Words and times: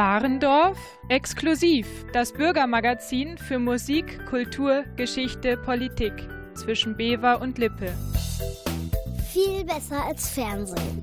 Warendorf 0.00 0.78
exklusiv, 1.10 1.86
das 2.14 2.32
Bürgermagazin 2.32 3.36
für 3.36 3.58
Musik, 3.58 4.24
Kultur, 4.24 4.84
Geschichte, 4.96 5.58
Politik 5.58 6.14
zwischen 6.54 6.96
Bever 6.96 7.42
und 7.42 7.58
Lippe. 7.58 7.92
Viel 9.30 9.62
besser 9.66 10.02
als 10.02 10.30
Fernsehen. 10.30 11.02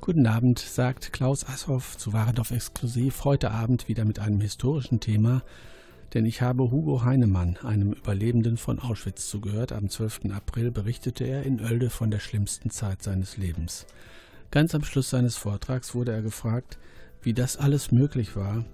Guten 0.00 0.28
Abend, 0.28 0.60
sagt 0.60 1.12
Klaus 1.12 1.44
Asshoff 1.44 1.98
zu 1.98 2.12
Warendorf 2.12 2.52
Exklusiv. 2.52 3.24
Heute 3.24 3.50
Abend 3.50 3.88
wieder 3.88 4.04
mit 4.04 4.20
einem 4.20 4.40
historischen 4.40 5.00
Thema, 5.00 5.42
denn 6.14 6.26
ich 6.26 6.42
habe 6.42 6.70
Hugo 6.70 7.04
Heinemann, 7.04 7.56
einem 7.62 7.92
Überlebenden 7.92 8.56
von 8.56 8.78
Auschwitz, 8.78 9.28
zugehört. 9.28 9.72
Am 9.72 9.88
12. 9.88 10.32
April 10.32 10.70
berichtete 10.70 11.24
er 11.24 11.44
in 11.44 11.60
Oelde 11.60 11.90
von 11.90 12.10
der 12.10 12.18
schlimmsten 12.18 12.70
Zeit 12.70 13.02
seines 13.02 13.36
Lebens. 13.36 13.86
Ganz 14.50 14.74
am 14.74 14.82
Schluss 14.82 15.10
seines 15.10 15.36
Vortrags 15.36 15.94
wurde 15.94 16.12
er 16.12 16.22
gefragt, 16.22 16.78
wie 17.22 17.34
das 17.34 17.56
alles 17.56 17.92
möglich 17.92 18.36
war. 18.36 18.64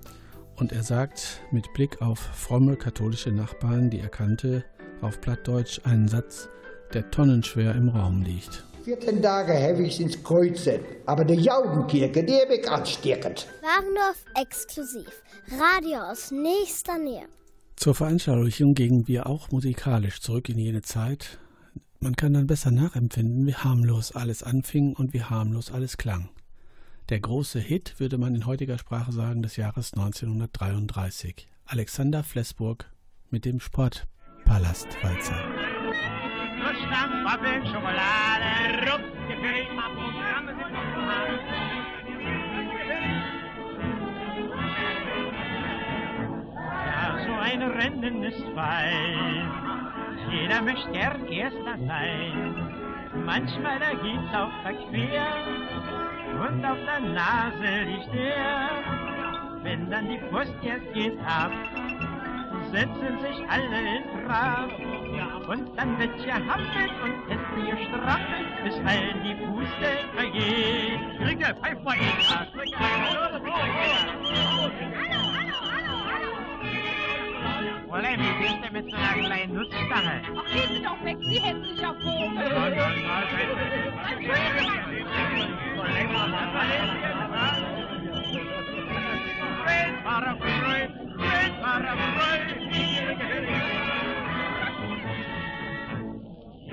Und 0.57 0.73
er 0.73 0.83
sagt 0.83 1.43
mit 1.51 1.73
Blick 1.75 2.01
auf 2.01 2.19
fromme 2.19 2.77
katholische 2.77 3.31
Nachbarn, 3.31 3.91
die 3.91 4.01
er 4.01 4.09
kannte, 4.09 4.65
auf 5.03 5.21
Plattdeutsch 5.21 5.81
einen 5.85 6.09
Satz, 6.09 6.49
der 6.95 7.11
tonnenschwer 7.11 7.75
im 7.75 7.91
Raum 7.91 8.23
liegt. 8.23 8.66
14 8.87 9.21
Tage 9.21 9.53
habe 9.53 9.83
ich 9.83 10.01
ins 10.01 10.23
Kreuzen, 10.23 10.79
aber 11.07 11.25
die 11.25 11.35
Jaudenkirche, 11.35 12.23
die 12.23 12.35
habe 12.35 12.55
ich 12.55 12.71
ansteckend. 12.71 13.49
Warendorf 13.61 14.25
exklusiv. 14.41 15.11
Radio 15.59 16.03
aus 16.09 16.31
nächster 16.31 16.97
Nähe. 16.97 17.27
Zur 17.75 17.97
Veranschaulichung 17.97 18.75
gingen 18.75 19.09
wir 19.09 19.27
auch 19.27 19.51
musikalisch 19.51 20.21
zurück 20.21 20.49
in 20.51 20.59
jene 20.59 20.83
Zeit. 20.83 21.41
Man 21.99 22.15
kann 22.15 22.35
dann 22.35 22.47
besser 22.47 22.71
nachempfinden, 22.71 23.45
wie 23.49 23.57
harmlos 23.57 24.13
alles 24.13 24.45
anfing 24.45 24.95
und 24.97 25.13
wie 25.13 25.23
harmlos 25.23 25.73
alles 25.73 25.97
klang. 25.97 26.29
Der 27.09 27.19
große 27.19 27.59
Hit, 27.59 27.99
würde 27.99 28.19
man 28.19 28.37
in 28.37 28.47
heutiger 28.47 28.79
Sprache 28.79 29.11
sagen, 29.11 29.43
des 29.43 29.57
Jahres 29.57 29.95
1933. 29.95 31.49
Alexander 31.65 32.23
Flessburg 32.23 32.89
mit 33.31 33.45
dem 33.47 33.59
Sportpalastwalzer. 33.59 35.43
Waffel, 36.91 37.67
Schokolade, 37.67 38.87
Rupp, 38.87 39.03
gefällt 39.29 39.75
mal 39.75 39.91
Programme 39.91 40.55
Ja, 46.87 47.19
so 47.27 47.33
ein 47.33 47.63
Rennen 47.63 48.23
ist 48.23 48.45
fein. 48.55 49.51
Jeder 50.31 50.63
möchte 50.63 50.91
gern 50.93 51.27
Erster 51.27 51.79
sein. 51.87 52.57
Manchmal 53.25 53.81
da 53.81 53.91
geht's 53.91 54.35
auch 54.35 54.53
verquer 54.63 55.27
und 56.49 56.65
auf 56.65 56.79
der 56.87 57.01
Nase 57.01 57.85
liegt 57.91 58.15
er. 58.15 58.69
Wenn 59.63 59.91
dann 59.91 60.09
die 60.09 60.19
Post 60.31 60.55
jetzt 60.63 60.93
geht 60.95 61.19
ab, 61.27 61.51
setzen 62.71 63.19
sich 63.21 63.49
alle 63.49 63.97
in 63.97 64.27
Trab. 64.27 64.96
Und 65.49 65.79
dann 65.79 65.99
wird 65.99 66.17
gehampelt 66.25 66.93
und 67.03 67.15
es 67.31 67.39
gestraffelt, 67.79 68.65
bis 68.65 68.75
allen 68.85 69.23
die 69.23 69.35
Puste 69.35 69.91
vergeht. 70.15 71.01
Kriege, 71.19 71.55
pfeif 71.63 71.83
mal 71.85 71.97
ihn. 71.97 72.03
Fräulein, 77.89 78.21
wie 78.21 78.35
bist 78.43 78.59
du 78.63 78.73
mit 78.73 78.91
so 78.91 78.97
einer 78.97 79.15
kleinen 79.25 79.55
Nutzstange? 79.55 80.23
Ach, 80.37 80.45
gehen 80.53 80.71
Sie 80.75 80.83
doch 80.83 81.05
weg, 81.05 81.17
Sie 81.21 81.39
hässlicher 81.39 81.95
Vogel. 81.95 82.35
Nein, 82.35 82.75
nein, 82.77 83.03
nein. 83.03 83.37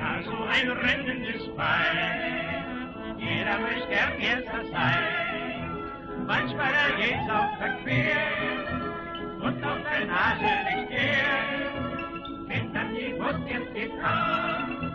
Ja, 0.04 0.22
so 0.22 0.36
ein 0.44 0.70
Rennen 0.70 1.24
ist 1.24 1.50
fein, 1.56 3.16
jeder 3.18 3.58
möchte 3.60 3.88
gern 3.88 4.20
Erster 4.20 4.66
sein. 4.70 6.26
Manchmal 6.28 6.74
geht's 6.98 7.30
auch 7.32 7.58
verquer 7.58 8.18
und 9.40 9.64
auf 9.64 9.78
der 9.90 10.06
Nase 10.06 10.52
liegt 10.68 10.92
er. 10.92 11.40
Wenn 12.48 12.74
dann 12.74 12.94
die 12.94 13.14
Bus 13.14 13.36
jetzt 13.48 13.74
geht 13.74 13.94
an, 14.04 14.92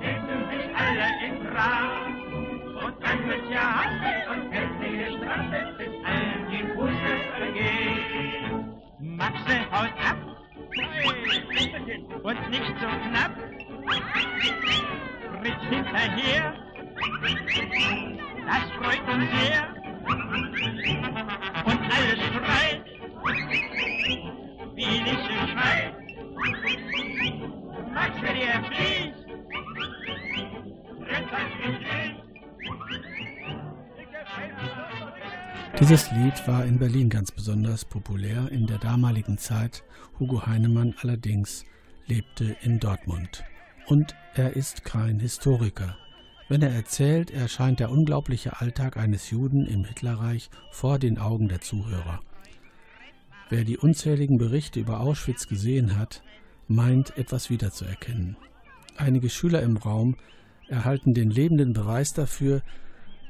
setzen 0.00 0.40
sich 0.50 0.66
alle 0.74 1.06
in 1.26 1.46
Trab. 1.46 2.06
Und 2.84 2.94
dann 3.04 3.28
wird 3.28 3.50
ja 3.52 3.84
Handel 3.84 4.16
und 4.32 4.52
festliche 4.52 5.16
Straße, 5.16 5.58
bis 5.78 5.94
allen 6.04 6.42
die 6.50 6.64
Busse 6.74 7.12
vergehen. 7.38 8.74
Maxe 8.98 9.56
haut 9.70 9.94
ab 10.10 10.18
und 12.24 12.50
nicht 12.50 12.74
so 12.80 12.88
knapp. 13.08 13.32
Fritz 15.40 15.62
hinterher, 15.68 16.54
das 18.46 18.64
freut 18.78 19.02
uns 19.08 19.30
sehr. 19.30 19.62
Und 21.64 21.80
alles 21.90 22.20
schreit, 22.34 22.84
wie 24.74 24.92
Lische 25.00 25.34
schreit. 25.52 25.94
Maxe, 27.92 28.20
der 28.20 28.64
fließt, 28.64 29.26
Fritz 31.00 31.28
hat 31.32 31.50
mich 31.58 31.80
Dieses 35.80 36.10
Lied 36.12 36.46
war 36.46 36.64
in 36.64 36.78
Berlin 36.78 37.08
ganz 37.08 37.32
besonders 37.32 37.84
populär. 37.84 38.48
In 38.50 38.66
der 38.66 38.78
damaligen 38.78 39.38
Zeit 39.38 39.82
Hugo 40.18 40.46
Heinemann 40.46 40.94
allerdings 41.02 41.64
lebte 42.06 42.56
in 42.60 42.78
Dortmund. 42.78 43.42
Und 43.90 44.14
er 44.34 44.54
ist 44.54 44.84
kein 44.84 45.18
Historiker. 45.18 45.96
Wenn 46.48 46.62
er 46.62 46.70
erzählt, 46.70 47.32
erscheint 47.32 47.80
der 47.80 47.90
unglaubliche 47.90 48.60
Alltag 48.60 48.96
eines 48.96 49.30
Juden 49.30 49.66
im 49.66 49.84
Hitlerreich 49.84 50.48
vor 50.70 51.00
den 51.00 51.18
Augen 51.18 51.48
der 51.48 51.60
Zuhörer. 51.60 52.20
Wer 53.48 53.64
die 53.64 53.78
unzähligen 53.78 54.38
Berichte 54.38 54.78
über 54.78 55.00
Auschwitz 55.00 55.48
gesehen 55.48 55.98
hat, 55.98 56.22
meint 56.68 57.18
etwas 57.18 57.50
wiederzuerkennen. 57.50 58.36
Einige 58.96 59.28
Schüler 59.28 59.60
im 59.62 59.76
Raum 59.76 60.14
erhalten 60.68 61.12
den 61.12 61.30
lebenden 61.30 61.72
Beweis 61.72 62.12
dafür, 62.12 62.62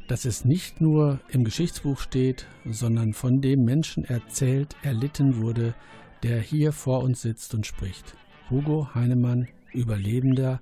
dass 0.09 0.27
es 0.27 0.45
nicht 0.45 0.83
nur 0.83 1.21
im 1.31 1.43
Geschichtsbuch 1.43 1.99
steht, 1.99 2.47
sondern 2.67 3.15
von 3.15 3.41
dem 3.41 3.61
Menschen 3.65 4.05
erzählt, 4.05 4.77
erlitten 4.83 5.41
wurde, 5.41 5.75
der 6.23 6.39
hier 6.39 6.73
vor 6.73 7.03
uns 7.03 7.23
sitzt 7.23 7.55
und 7.55 7.67
spricht. 7.67 8.15
Hugo 8.51 8.95
Heinemann, 8.95 9.47
Überlebender 9.73 10.61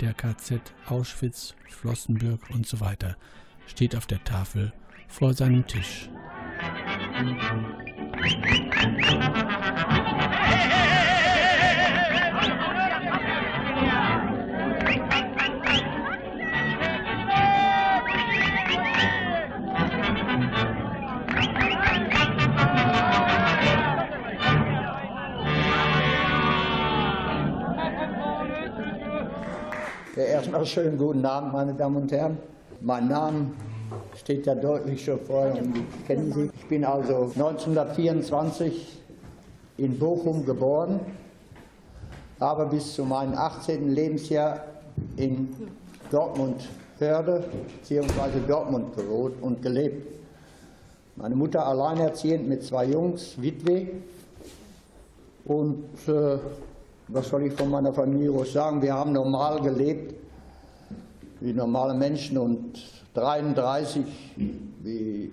der 0.00 0.14
KZ 0.14 0.74
Auschwitz, 0.86 1.54
Flossenbürg 1.68 2.50
und 2.50 2.66
so 2.66 2.80
weiter, 2.80 3.16
steht 3.66 3.96
auf 3.96 4.06
der 4.06 4.22
Tafel 4.24 4.72
vor 5.08 5.34
seinem 5.34 5.66
Tisch. 5.66 6.08
Ja, 30.16 30.22
erstmal 30.22 30.64
schönen 30.64 30.96
guten 30.96 31.26
Abend, 31.26 31.52
meine 31.52 31.74
Damen 31.74 31.96
und 31.96 32.12
Herren. 32.12 32.38
Mein 32.80 33.08
Name 33.08 33.50
steht 34.14 34.46
ja 34.46 34.54
deutlich 34.54 35.04
schon 35.04 35.18
vorher 35.18 35.60
und 35.60 35.76
ich 35.76 36.06
kenne 36.06 36.32
Sie. 36.32 36.50
Ich 36.56 36.68
bin 36.68 36.84
also 36.84 37.32
1924 37.34 39.00
in 39.78 39.98
Bochum 39.98 40.46
geboren, 40.46 41.00
habe 42.38 42.66
bis 42.66 42.94
zu 42.94 43.04
meinem 43.04 43.34
18. 43.34 43.90
Lebensjahr 43.90 44.60
in 45.16 45.48
Dortmund 46.12 46.62
Hörde 47.00 47.42
bzw. 47.82 48.38
Dortmund 48.46 48.94
gewohnt 48.94 49.42
und 49.42 49.62
gelebt. 49.62 50.06
Meine 51.16 51.34
Mutter 51.34 51.66
alleinerziehend 51.66 52.48
mit 52.48 52.62
zwei 52.62 52.84
Jungs, 52.84 53.34
Witwe. 53.42 53.88
Und 55.44 55.84
äh, 56.06 56.38
was 57.08 57.28
soll 57.28 57.44
ich 57.44 57.52
von 57.52 57.70
meiner 57.70 57.92
Familie 57.92 58.44
sagen? 58.46 58.80
Wir 58.80 58.94
haben 58.94 59.12
normal 59.12 59.60
gelebt, 59.60 60.14
wie 61.40 61.52
normale 61.52 61.94
Menschen. 61.94 62.38
Und 62.38 62.78
1933, 63.14 64.04
wie 64.82 65.32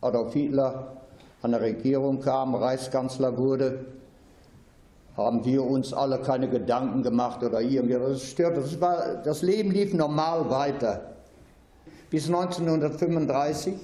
Adolf 0.00 0.32
Hitler 0.32 0.96
an 1.42 1.50
der 1.50 1.60
Regierung 1.60 2.20
kam, 2.20 2.54
Reichskanzler 2.54 3.36
wurde, 3.36 3.84
haben 5.16 5.44
wir 5.44 5.62
uns 5.64 5.92
alle 5.92 6.18
keine 6.20 6.48
Gedanken 6.48 7.02
gemacht 7.02 7.42
oder 7.42 7.60
irgendwie. 7.60 7.94
Das 7.94 8.22
stört. 8.22 8.56
Das, 8.56 8.80
war, 8.80 9.16
das 9.24 9.42
Leben 9.42 9.70
lief 9.70 9.92
normal 9.92 10.48
weiter. 10.48 11.12
Bis 12.08 12.26
1935 12.28 13.74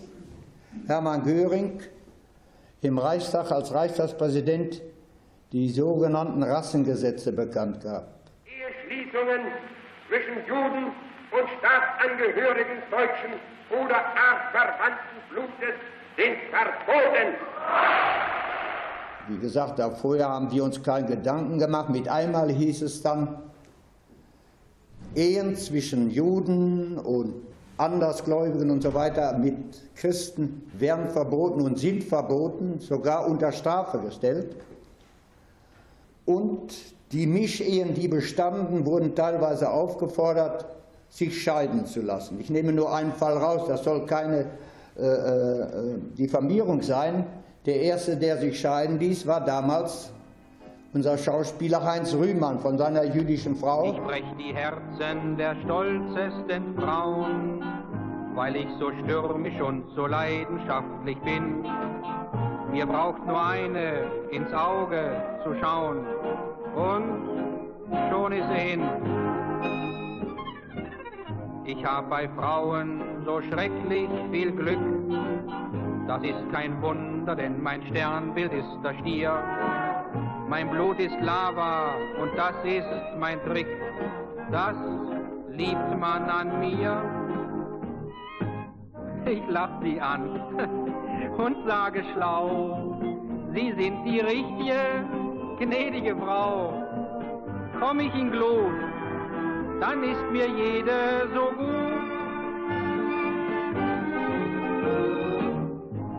Hermann 0.87 1.25
Göring 1.25 1.81
im 2.81 2.99
Reichstag 2.99 3.51
als 3.51 3.73
Reichstagspräsident 3.73 4.81
die 5.53 5.71
sogenannten 5.71 6.43
Rassengesetze 6.43 7.33
bekannt 7.33 7.83
gab. 7.83 8.07
Eheschließungen 8.45 9.41
zwischen 10.09 10.47
Juden 10.47 10.87
und 11.31 11.49
Staatsangehörigen 11.59 12.83
deutschen 12.91 13.33
oder 13.71 13.97
artverwandten 13.97 15.19
Blutes 15.31 15.77
sind 16.17 16.37
verboten. 16.51 17.35
Wie 19.29 19.39
gesagt, 19.39 19.81
vorher 20.01 20.29
haben 20.29 20.51
wir 20.51 20.65
uns 20.65 20.83
keinen 20.83 21.07
Gedanken 21.07 21.59
gemacht. 21.59 21.91
Mit 21.91 22.09
einmal 22.09 22.51
hieß 22.51 22.83
es 22.83 23.03
dann, 23.03 23.39
Ehen 25.15 25.57
zwischen 25.57 26.11
Juden 26.11 26.99
und 26.99 27.35
Andersgläubigen 27.79 28.71
und 28.71 28.83
so 28.83 28.93
weiter 28.93 29.37
mit 29.39 29.95
Christen 29.95 30.71
werden 30.75 31.09
verboten 31.11 31.61
und 31.61 31.79
sind 31.79 32.05
verboten, 32.05 32.79
sogar 32.81 33.27
unter 33.27 33.53
Strafe 33.53 33.99
gestellt. 33.99 34.57
Und 36.29 36.75
die 37.13 37.27
Mischehen, 37.27 37.95
die 37.95 38.07
bestanden, 38.07 38.85
wurden 38.85 39.15
teilweise 39.15 39.71
aufgefordert, 39.71 40.67
sich 41.09 41.43
scheiden 41.43 41.87
zu 41.87 42.03
lassen. 42.03 42.39
Ich 42.39 42.51
nehme 42.51 42.71
nur 42.71 42.95
einen 42.95 43.15
Fall 43.15 43.39
raus, 43.39 43.63
das 43.67 43.83
soll 43.83 44.05
keine 44.05 44.45
äh, 44.99 45.07
äh, 45.07 45.67
Diffamierung 46.19 46.83
sein. 46.83 47.25
Der 47.65 47.81
erste, 47.81 48.19
der 48.19 48.37
sich 48.37 48.61
scheiden 48.61 48.99
ließ, 48.99 49.27
war 49.27 49.43
damals 49.43 50.13
unser 50.93 51.17
Schauspieler 51.17 51.83
Heinz 51.83 52.13
Rühmann 52.13 52.59
von 52.59 52.77
seiner 52.77 53.05
jüdischen 53.05 53.57
Frau. 53.57 53.91
Ich 53.91 54.01
brech 54.03 54.25
die 54.39 54.55
Herzen 54.55 55.39
der 55.39 55.57
stolzesten 55.65 56.75
Frauen, 56.77 57.63
weil 58.35 58.55
ich 58.55 58.69
so 58.79 58.91
stürmisch 59.03 59.59
und 59.63 59.85
so 59.97 60.07
leidenschaftlich 60.07 61.17
bin. 61.21 61.65
Mir 62.71 62.87
braucht 62.87 63.27
nur 63.27 63.43
eine 63.43 64.05
ins 64.31 64.53
Auge 64.53 65.23
zu 65.43 65.55
schauen 65.61 66.05
und 66.75 68.11
schon 68.11 68.33
ist 68.33 68.49
sie 68.49 68.61
hin. 68.61 68.83
Ich 71.65 71.85
hab 71.85 72.11
bei 72.11 72.29
Frauen 72.29 73.03
so 73.25 73.41
schrecklich 73.43 74.09
viel 74.31 74.53
Glück. 74.53 74.79
Das 76.07 76.23
ist 76.23 76.53
kein 76.53 76.81
Wunder, 76.83 77.35
denn 77.35 77.63
mein 77.63 77.83
Sternbild 77.87 78.53
ist 78.53 78.79
der 78.85 78.95
Stier. 79.01 79.33
Mein 80.49 80.71
Blut 80.71 80.99
ist 80.99 81.19
Lava 81.21 81.95
und 82.21 82.37
das 82.37 82.55
ist 82.65 82.87
mein 83.19 83.43
Trick. 83.45 83.67
Das 84.51 84.77
liebt 85.51 85.99
man 85.99 86.25
an 86.29 86.61
mir. 86.61 87.03
Ich 89.27 89.43
lach 89.47 89.83
sie 89.83 90.01
an 90.01 90.41
und 91.39 91.57
sage 91.67 92.03
schlau, 92.13 92.99
Sie 93.55 93.73
sind 93.73 94.05
die 94.05 94.21
richtige, 94.21 95.05
gnädige 95.59 96.15
Frau. 96.17 96.73
Komm 97.81 98.01
ich 98.01 98.15
in 98.15 98.31
Glut, 98.31 98.75
dann 99.81 100.03
ist 100.03 100.31
mir 100.31 100.47
jede 100.47 101.29
so 101.35 101.47
gut. 101.57 102.09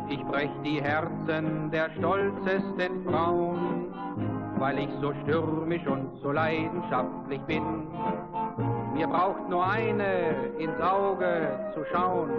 Ich 0.09 0.23
brech 0.25 0.49
die 0.63 0.81
Herzen 0.81 1.69
der 1.71 1.91
stolzesten 1.97 3.03
Frauen, 3.05 3.93
weil 4.57 4.79
ich 4.79 4.89
so 5.01 5.13
stürmisch 5.23 5.85
und 5.85 6.09
so 6.23 6.31
leidenschaftlich 6.31 7.41
bin. 7.41 7.87
Mir 8.93 9.07
braucht 9.07 9.47
nur 9.49 9.65
eine 9.65 10.33
ins 10.57 10.81
Auge 10.81 11.59
zu 11.73 11.85
schauen 11.91 12.31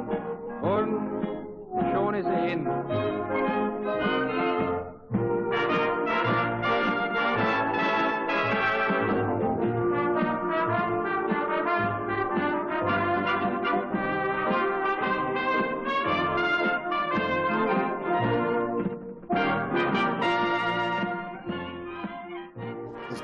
und 0.62 1.20
schon 1.92 2.14
ist 2.14 2.26
sie 2.26 2.48
hin. 2.48 2.68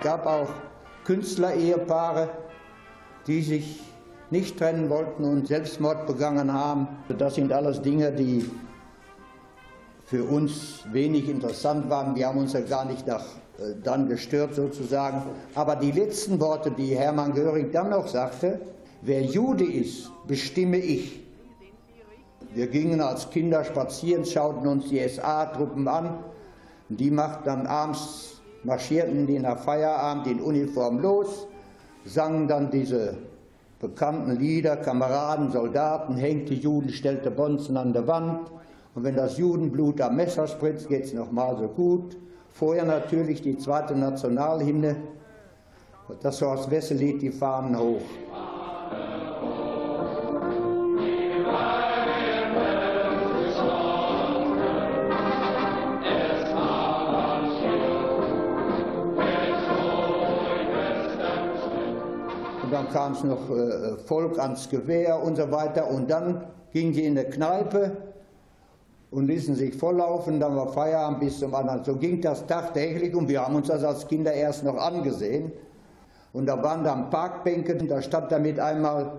gab 0.06 0.24
auch 0.24 0.48
Künstlerehepaare, 1.02 2.30
die 3.26 3.42
sich 3.42 3.80
nicht 4.30 4.58
trennen 4.58 4.90
wollten 4.90 5.24
und 5.24 5.46
Selbstmord 5.48 6.06
begangen 6.06 6.52
haben. 6.52 6.88
Das 7.16 7.34
sind 7.36 7.52
alles 7.52 7.82
Dinge, 7.82 8.12
die 8.12 8.50
für 10.04 10.24
uns 10.24 10.84
wenig 10.92 11.28
interessant 11.28 11.90
waren. 11.90 12.14
Wir 12.14 12.28
haben 12.28 12.38
uns 12.38 12.52
ja 12.52 12.60
gar 12.60 12.84
nicht 12.84 13.06
nach, 13.06 13.24
äh, 13.58 13.74
dann 13.82 14.08
gestört 14.08 14.54
sozusagen. 14.54 15.22
Aber 15.54 15.76
die 15.76 15.92
letzten 15.92 16.40
Worte, 16.40 16.70
die 16.70 16.96
Hermann 16.96 17.34
Göring 17.34 17.72
dann 17.72 17.90
noch 17.90 18.06
sagte, 18.06 18.60
wer 19.02 19.22
Jude 19.22 19.64
ist, 19.64 20.10
bestimme 20.26 20.78
ich. 20.78 21.20
Wir 22.54 22.68
gingen 22.68 23.00
als 23.00 23.28
Kinder 23.30 23.64
spazieren, 23.64 24.24
schauten 24.24 24.66
uns 24.66 24.88
die 24.88 25.06
SA-Truppen 25.06 25.86
an. 25.88 26.18
Die 26.88 27.10
machten 27.10 27.44
dann 27.44 27.66
abends 27.66 28.36
marschierten 28.66 29.26
die 29.26 29.38
nach 29.38 29.58
Feierabend 29.58 30.26
in 30.26 30.40
Uniform 30.40 30.98
los, 30.98 31.46
sangen 32.04 32.48
dann 32.48 32.70
diese 32.70 33.16
bekannten 33.80 34.38
Lieder, 34.38 34.76
Kameraden, 34.76 35.50
Soldaten, 35.50 36.16
hängte 36.16 36.54
Juden, 36.54 36.90
stellte 36.90 37.30
Bonzen 37.30 37.76
an 37.76 37.92
der 37.92 38.06
Wand. 38.06 38.50
Und 38.94 39.04
wenn 39.04 39.16
das 39.16 39.36
Judenblut 39.36 40.00
am 40.00 40.16
Messer 40.16 40.46
spritzt, 40.46 40.88
geht 40.88 41.04
es 41.04 41.12
nochmal 41.12 41.56
so 41.58 41.68
gut. 41.68 42.16
Vorher 42.50 42.86
natürlich 42.86 43.42
die 43.42 43.58
zweite 43.58 43.94
Nationalhymne, 43.94 44.96
das 46.22 46.40
Horst 46.40 46.70
Wessel 46.70 46.96
die 46.96 47.30
Fahnen 47.30 47.78
hoch. 47.78 48.00
Kam 62.92 63.12
es 63.12 63.24
noch 63.24 63.50
äh, 63.50 63.96
Volk 64.06 64.38
ans 64.38 64.68
Gewehr 64.68 65.22
und 65.22 65.36
so 65.36 65.50
weiter. 65.50 65.90
Und 65.90 66.10
dann 66.10 66.44
gingen 66.72 66.94
sie 66.94 67.04
in 67.04 67.18
eine 67.18 67.28
Kneipe 67.28 67.92
und 69.10 69.26
ließen 69.26 69.54
sich 69.54 69.74
volllaufen. 69.74 70.40
Dann 70.40 70.56
war 70.56 70.68
Feierabend 70.68 71.20
bis 71.20 71.38
zum 71.38 71.54
anderen. 71.54 71.84
So 71.84 71.96
ging 71.96 72.20
das 72.20 72.46
tagtäglich 72.46 73.14
und 73.14 73.28
wir 73.28 73.44
haben 73.44 73.54
uns 73.54 73.68
das 73.68 73.84
als 73.84 74.06
Kinder 74.06 74.32
erst 74.32 74.64
noch 74.64 74.76
angesehen. 74.76 75.52
Und 76.32 76.46
da 76.46 76.62
waren 76.62 76.84
dann 76.84 77.08
Parkbänke, 77.08 77.76
da 77.76 78.02
stand 78.02 78.30
damit 78.30 78.60
einmal 78.60 79.12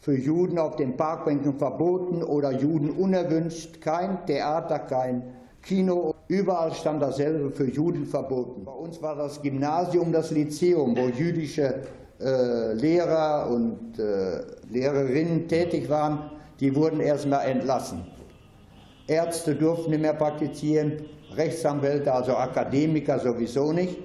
für 0.00 0.16
Juden 0.16 0.58
auf 0.58 0.76
den 0.76 0.96
Parkbänken 0.96 1.58
verboten 1.58 2.22
oder 2.22 2.52
Juden 2.52 2.90
unerwünscht. 2.90 3.80
Kein 3.80 4.24
Theater, 4.26 4.78
kein 4.78 5.24
Kino. 5.62 6.14
Überall 6.28 6.72
stand 6.72 7.02
dasselbe 7.02 7.50
für 7.50 7.68
Juden 7.68 8.06
verboten. 8.06 8.64
Bei 8.64 8.72
uns 8.72 9.02
war 9.02 9.16
das 9.16 9.42
Gymnasium 9.42 10.12
das 10.12 10.30
Lyzeum, 10.30 10.96
wo 10.96 11.08
jüdische 11.08 11.82
äh, 12.20 12.72
Lehrer 12.72 13.48
und 13.50 13.98
äh, 13.98 14.40
Lehrerinnen 14.70 15.48
tätig 15.48 15.88
waren, 15.88 16.30
die 16.60 16.74
wurden 16.74 17.00
erstmal 17.00 17.46
entlassen. 17.46 18.06
Ärzte 19.06 19.54
durften 19.54 19.90
nicht 19.90 20.02
mehr 20.02 20.14
praktizieren, 20.14 21.04
Rechtsanwälte, 21.34 22.12
also 22.12 22.36
Akademiker 22.36 23.18
sowieso 23.18 23.72
nicht. 23.72 23.96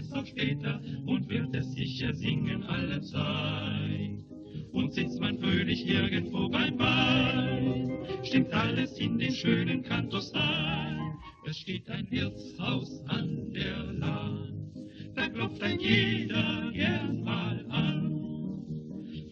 Es 0.00 0.12
auch 0.12 0.26
später 0.26 0.80
und 1.06 1.28
wird 1.28 1.54
es 1.54 1.72
sicher 1.72 2.12
singen 2.14 2.62
alle 2.64 3.00
Zeit. 3.02 4.24
Und 4.72 4.92
sitzt 4.92 5.20
man 5.20 5.38
fröhlich 5.38 5.86
irgendwo 5.86 6.48
beim 6.48 6.78
Wein, 6.78 7.90
stimmt 8.22 8.52
alles 8.52 8.98
in 8.98 9.18
den 9.18 9.32
schönen 9.32 9.82
Kantos 9.82 10.32
ein. 10.34 11.14
Es 11.46 11.58
steht 11.58 11.88
ein 11.90 12.08
Wirtshaus 12.10 13.02
an 13.06 13.52
der 13.52 13.92
Lahn, 13.94 14.70
da 15.14 15.28
klopft 15.28 15.62
ein 15.62 15.80
jeder 15.80 16.70
gern 16.72 17.22
mal 17.24 17.64
an. 17.68 18.10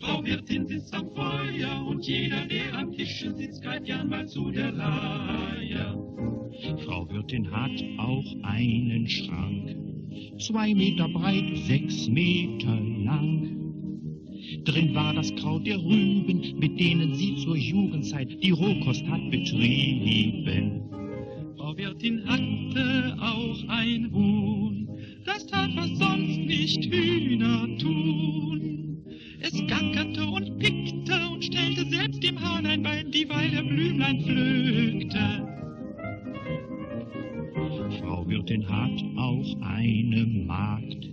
Frau 0.00 0.24
Wirtin 0.24 0.66
sitzt 0.66 0.94
am 0.94 1.08
Feuer 1.10 1.86
und 1.86 2.06
jeder, 2.06 2.44
der 2.46 2.74
am 2.74 2.92
Tische 2.92 3.34
sitzt, 3.34 3.62
greift 3.62 3.84
gern 3.84 4.08
mal 4.08 4.26
zu 4.26 4.50
der 4.50 4.72
Leier. 4.72 5.94
Frau 6.84 7.08
Wirtin 7.10 7.50
hat 7.50 7.84
auch 7.98 8.24
einen 8.42 9.08
Schrank, 9.08 9.87
zwei 10.38 10.74
Meter 10.74 11.08
breit, 11.08 11.56
sechs 11.66 12.08
Meter 12.08 12.78
lang. 13.04 13.48
Drin 14.64 14.94
war 14.94 15.14
das 15.14 15.34
Kraut 15.36 15.66
der 15.66 15.78
Rüben, 15.78 16.58
mit 16.58 16.78
denen 16.80 17.14
sie 17.14 17.36
zur 17.36 17.56
Jugendzeit 17.56 18.42
die 18.42 18.50
Rohkost 18.50 19.06
hat 19.06 19.30
betrieben. 19.30 20.82
Frau 21.56 21.76
Wirtin 21.76 22.24
hatte 22.26 23.16
auch 23.20 23.68
ein 23.68 24.10
Huhn, 24.12 24.88
das 25.26 25.46
tat, 25.46 25.70
was 25.74 25.90
sonst 25.98 26.38
nicht 26.38 26.84
Hühner 26.84 27.68
tun. 27.78 29.04
Es 29.40 29.52
gackerte 29.66 30.26
und 30.26 30.58
pickte 30.58 31.14
und 31.32 31.44
stellte 31.44 31.84
selbst 31.90 32.22
dem 32.22 32.40
Hahn 32.40 32.66
ein 32.66 32.82
Bein, 32.82 33.10
dieweil 33.10 33.50
der 33.50 33.62
Blümlein 33.62 34.20
pflückte. 34.22 35.57
Frau 38.08 38.26
Wirtin 38.26 38.66
hat 38.66 39.04
auch 39.18 39.60
eine 39.60 40.24
Magd, 40.24 41.10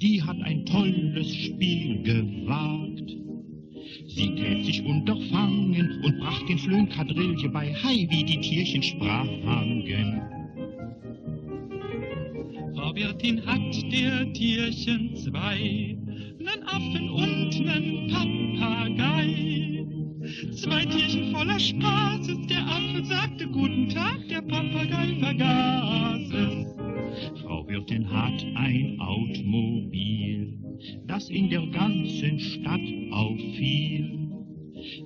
die 0.00 0.22
hat 0.22 0.40
ein 0.42 0.64
tolles 0.66 1.34
Spiel 1.34 2.00
gewagt. 2.04 3.16
Sie 4.06 4.34
tät 4.36 4.64
sich 4.64 4.84
unterfangen 4.84 6.00
und 6.04 6.20
bracht 6.20 6.48
den 6.48 6.58
Flöhen 6.58 6.88
Quadrille 6.90 7.48
bei, 7.48 7.74
hei, 7.74 8.06
wie 8.08 8.22
die 8.22 8.40
Tierchen 8.40 8.84
sprachen. 8.84 10.22
Frau 12.76 12.94
Wirtin 12.94 13.44
hat 13.44 13.92
der 13.92 14.32
Tierchen 14.32 15.16
zwei, 15.16 15.98
nen 16.38 16.62
Affen 16.66 17.10
und 17.10 17.60
nen 17.66 18.12
Papagei. 18.12 19.77
Zwei 20.52 20.84
Tierchen 20.84 21.34
voller 21.34 21.58
Spaßes, 21.58 22.46
der 22.48 22.66
Affe 22.66 23.04
sagte 23.04 23.46
Guten 23.46 23.88
Tag, 23.88 24.28
der 24.28 24.42
Papagei 24.42 25.16
vergaß 25.20 26.30
es. 26.30 27.42
Frau 27.42 27.66
Wirtin 27.66 28.10
hat 28.10 28.44
ein 28.54 29.00
Automobil, 29.00 30.58
das 31.06 31.30
in 31.30 31.48
der 31.48 31.66
ganzen 31.68 32.38
Stadt 32.40 32.80
auffiel. 33.10 34.18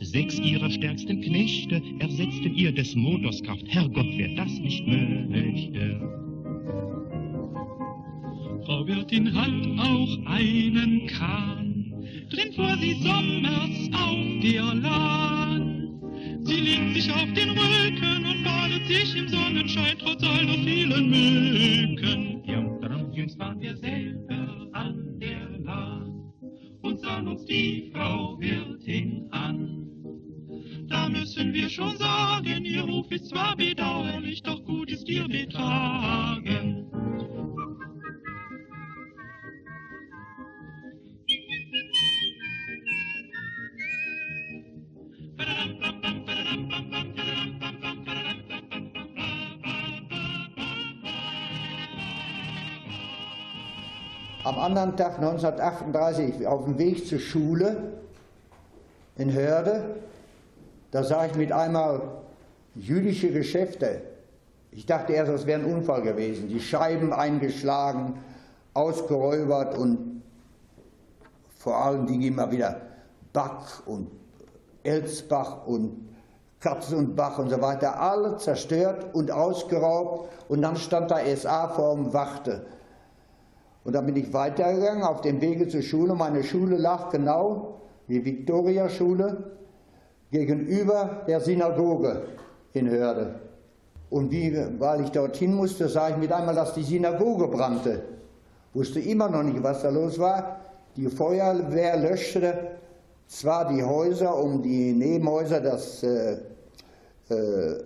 Sechs 0.00 0.38
ihrer 0.40 0.70
stärksten 0.70 1.20
Knechte 1.20 1.80
ersetzten 2.00 2.54
ihr 2.54 2.72
des 2.72 2.94
Motors 2.96 3.42
Kraft. 3.42 3.64
Herrgott, 3.68 4.08
wer 4.16 4.34
das 4.34 4.58
nicht 4.58 4.86
möchte. 4.86 6.00
Frau 8.64 8.86
Wirtin 8.86 9.32
hat 9.32 9.50
auch 9.78 10.26
einen 10.26 11.06
Kahn, 11.06 11.71
drin 12.32 12.52
fuhr 12.54 12.76
sie 12.80 12.94
sommers 13.02 13.76
auf 13.92 14.42
der 14.42 14.74
Lahn. 14.74 16.00
Sie 16.44 16.60
legt 16.60 16.94
sich 16.94 17.12
auf 17.12 17.32
den 17.34 17.50
Rücken 17.50 18.24
und 18.24 18.44
badet 18.44 18.86
sich 18.86 19.16
im 19.16 19.28
Sonnenschein 19.28 19.96
trotz 19.98 20.22
all 20.22 20.46
der 20.46 20.58
vielen 20.64 21.10
Mücken. 21.10 22.32
Jüngst 23.12 23.38
waren 23.38 23.60
wir 23.60 23.76
selber 23.76 24.68
an 24.72 25.18
der 25.20 25.58
Lahn 25.64 26.32
und 26.80 26.98
sahen 27.00 27.28
uns 27.28 27.44
die 27.44 27.90
Frau 27.92 28.40
Wirtin 28.40 29.28
an. 29.30 29.86
Da 30.88 31.08
müssen 31.08 31.52
wir 31.52 31.68
schon 31.68 31.96
sagen, 31.98 32.64
ihr 32.64 32.82
Ruf 32.82 33.10
ist 33.10 33.28
zwar 33.28 33.54
bedauerlich, 33.54 34.11
Am 54.52 54.58
anderen 54.58 54.98
Tag 54.98 55.14
1938 55.14 56.46
auf 56.46 56.64
dem 56.64 56.76
Weg 56.76 57.06
zur 57.06 57.18
Schule 57.18 57.94
in 59.16 59.32
Hörde, 59.32 59.96
da 60.90 61.02
sah 61.04 61.24
ich 61.24 61.34
mit 61.36 61.52
einmal 61.52 62.02
jüdische 62.74 63.32
Geschäfte. 63.32 64.02
Ich 64.70 64.84
dachte 64.84 65.14
erst, 65.14 65.32
das 65.32 65.46
wäre 65.46 65.62
ein 65.62 65.64
Unfall 65.72 66.02
gewesen. 66.02 66.48
Die 66.48 66.60
Scheiben 66.60 67.14
eingeschlagen, 67.14 68.18
ausgeräubert 68.74 69.74
und 69.78 70.22
vor 71.56 71.82
allen 71.82 72.06
Dingen 72.06 72.20
immer 72.20 72.52
wieder 72.52 72.82
Bach 73.32 73.86
und 73.86 74.10
Elsbach 74.82 75.66
und 75.66 76.10
Katz 76.60 76.92
und 76.92 77.16
Bach 77.16 77.38
und 77.38 77.48
so 77.48 77.62
weiter, 77.62 77.98
alle 77.98 78.36
zerstört 78.36 79.14
und 79.14 79.30
ausgeraubt. 79.30 80.30
Und 80.50 80.60
dann 80.60 80.76
stand 80.76 81.10
da 81.10 81.20
SA 81.34 81.68
vor 81.68 81.94
dem 81.94 82.12
Wachte. 82.12 82.66
Und 83.84 83.94
dann 83.94 84.06
bin 84.06 84.16
ich 84.16 84.32
weitergegangen 84.32 85.02
auf 85.02 85.20
dem 85.22 85.40
Wege 85.40 85.68
zur 85.68 85.82
Schule. 85.82 86.14
Meine 86.14 86.44
Schule 86.44 86.76
lag 86.76 87.10
genau, 87.10 87.80
die 88.08 88.24
Viktoria-Schule, 88.24 89.52
gegenüber 90.30 91.22
der 91.26 91.40
Synagoge 91.40 92.22
in 92.72 92.88
Hörde. 92.88 93.40
Und 94.10 94.30
wie, 94.30 94.56
weil 94.78 95.02
ich 95.02 95.10
dorthin 95.10 95.54
musste, 95.54 95.88
sah 95.88 96.10
ich 96.10 96.16
mit 96.16 96.32
einmal, 96.32 96.54
dass 96.54 96.74
die 96.74 96.82
Synagoge 96.82 97.48
brannte. 97.48 98.02
Wusste 98.74 99.00
immer 99.00 99.28
noch 99.28 99.42
nicht, 99.42 99.62
was 99.62 99.82
da 99.82 99.90
los 99.90 100.18
war. 100.18 100.60
Die 100.96 101.08
Feuerwehr 101.08 101.96
löschte 101.96 102.72
zwar 103.26 103.68
die 103.72 103.82
Häuser, 103.82 104.36
um 104.36 104.62
die 104.62 104.92
Nebenhäuser, 104.92 105.60
das 105.60 106.02
äh, 106.02 106.36
äh, 107.30 107.82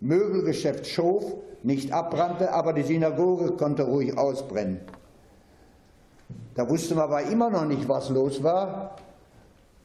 Möbelgeschäft 0.00 0.86
Schof 0.86 1.36
nicht 1.62 1.92
abbrannte, 1.92 2.52
aber 2.52 2.72
die 2.72 2.82
Synagoge 2.82 3.52
konnte 3.52 3.84
ruhig 3.84 4.16
ausbrennen. 4.16 4.80
Da 6.58 6.68
wusste 6.68 6.96
man 6.96 7.04
aber 7.04 7.22
immer 7.22 7.50
noch 7.50 7.66
nicht, 7.66 7.88
was 7.88 8.08
los 8.08 8.42
war. 8.42 8.96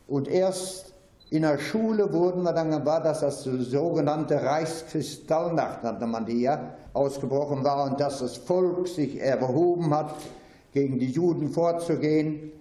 Und 0.08 0.28
erst 0.28 0.92
in 1.30 1.44
der 1.44 1.60
Schule 1.60 2.12
wurden 2.12 2.42
wir 2.42 2.52
dann, 2.52 2.84
war 2.84 3.00
das 3.00 3.20
das 3.20 3.44
sogenannte 3.44 4.42
Reichskristallnacht, 4.42 5.84
nannte 5.84 6.08
man 6.08 6.26
die 6.26 6.42
ja, 6.42 6.74
ausgebrochen 6.94 7.64
war 7.64 7.84
und 7.84 8.00
dass 8.00 8.22
das 8.22 8.38
Volk 8.38 8.88
sich 8.88 9.22
erhoben 9.22 9.94
hat, 9.94 10.16
gegen 10.72 10.98
die 10.98 11.12
Juden 11.12 11.50
vorzugehen. 11.50 12.52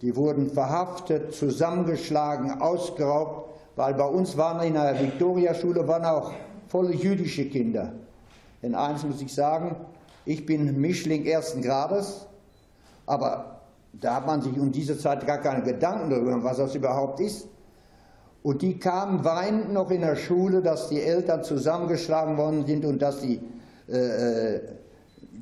Die 0.00 0.16
wurden 0.16 0.50
verhaftet, 0.50 1.32
zusammengeschlagen, 1.32 2.60
ausgeraubt, 2.60 3.50
weil 3.76 3.94
bei 3.94 4.04
uns 4.04 4.36
waren 4.36 4.66
in 4.66 4.74
der 4.74 5.00
Viktoriaschule 5.00 5.86
waren 5.86 6.06
auch 6.06 6.32
volle 6.66 6.92
jüdische 6.92 7.44
Kinder. 7.44 7.92
Denn 8.64 8.74
eins 8.74 9.04
muss 9.04 9.22
ich 9.22 9.32
sagen, 9.32 9.76
ich 10.24 10.44
bin 10.44 10.80
Mischling 10.80 11.24
ersten 11.24 11.62
Grades, 11.62 12.26
aber 13.12 13.60
da 13.92 14.16
hat 14.16 14.26
man 14.26 14.40
sich 14.40 14.58
um 14.58 14.72
diese 14.72 14.98
Zeit 14.98 15.26
gar 15.26 15.36
keine 15.36 15.62
Gedanken 15.62 16.08
darüber, 16.08 16.42
was 16.42 16.56
das 16.56 16.74
überhaupt 16.74 17.20
ist. 17.20 17.46
Und 18.42 18.62
die 18.62 18.78
kamen 18.78 19.22
weinend 19.22 19.70
noch 19.72 19.90
in 19.90 20.00
der 20.00 20.16
Schule, 20.16 20.62
dass 20.62 20.88
die 20.88 21.00
Eltern 21.00 21.44
zusammengeschlagen 21.44 22.38
worden 22.38 22.64
sind 22.66 22.86
und 22.86 23.02
dass 23.02 23.20
sie 23.20 23.40
äh, 23.86 24.60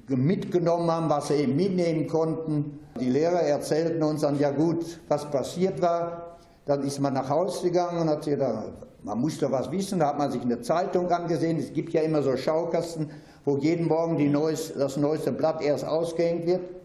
mitgenommen 0.09 0.91
haben, 0.91 1.09
was 1.09 1.29
sie 1.29 1.35
eben 1.35 1.55
mitnehmen 1.55 2.09
konnten. 2.09 2.81
Die 3.01 3.09
Lehrer 3.09 3.41
erzählten 3.41 4.03
uns 4.03 4.23
dann, 4.23 4.37
ja 4.39 4.51
gut, 4.51 4.99
was 5.07 5.31
passiert 5.31 5.81
war. 5.81 6.39
Dann 6.67 6.83
ist 6.83 6.99
man 6.99 7.15
nach 7.15 7.31
Hause 7.31 7.69
gegangen 7.69 8.03
und 8.03 8.11
hat 8.11 8.25
sich 8.25 8.37
da, 8.37 8.65
man 9.05 9.19
musste 9.21 9.51
was 9.51 9.71
wissen, 9.71 10.01
da 10.01 10.09
hat 10.09 10.19
man 10.19 10.33
sich 10.33 10.43
eine 10.43 10.61
Zeitung 10.61 11.09
angesehen. 11.09 11.57
Es 11.57 11.73
gibt 11.73 11.93
ja 11.93 12.03
immer 12.03 12.21
so 12.23 12.37
Schaukasten, 12.37 13.11
wo 13.45 13.57
jeden 13.59 13.87
Morgen 13.87 14.31
neues, 14.33 14.75
das 14.75 14.97
neueste 14.97 15.31
Blatt 15.31 15.63
erst 15.63 15.87
ausgehängt 15.87 16.47
wird. 16.47 16.80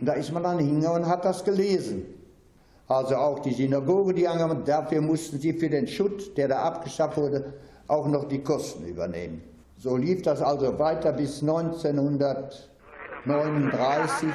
Und 0.00 0.06
da 0.06 0.14
ist 0.14 0.32
man 0.32 0.42
dann 0.42 0.58
hingegangen 0.58 1.04
und 1.04 1.08
hat 1.08 1.24
das 1.24 1.44
gelesen. 1.44 2.06
Also 2.86 3.14
auch 3.16 3.38
die 3.40 3.52
Synagoge, 3.52 4.14
die 4.14 4.26
angenommen, 4.26 4.64
dafür 4.64 5.02
mussten 5.02 5.38
sie 5.38 5.52
für 5.52 5.68
den 5.68 5.86
Schutt, 5.86 6.34
der 6.36 6.48
da 6.48 6.62
abgeschafft 6.62 7.18
wurde, 7.18 7.52
auch 7.86 8.06
noch 8.06 8.26
die 8.28 8.42
Kosten 8.42 8.86
übernehmen. 8.86 9.42
So 9.76 9.96
lief 9.96 10.22
das 10.22 10.42
also 10.42 10.78
weiter 10.78 11.12
bis 11.12 11.42
1939. 11.42 14.28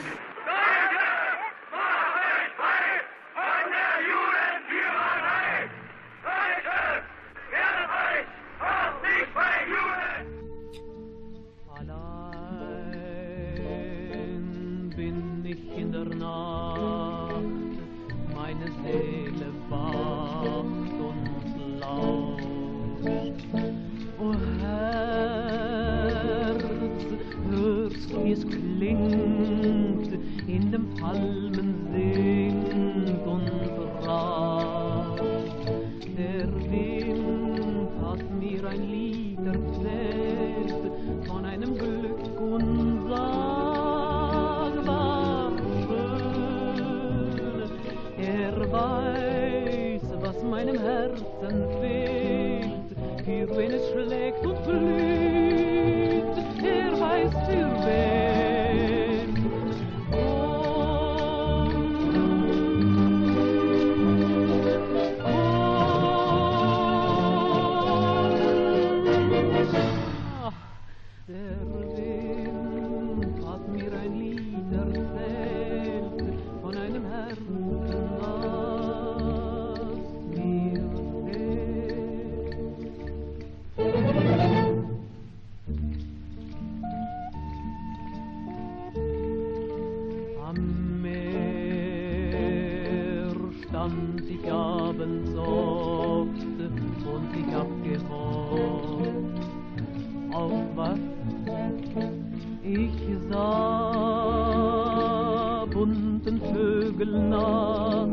Vögel 107.03 107.19
nach, 107.29 108.07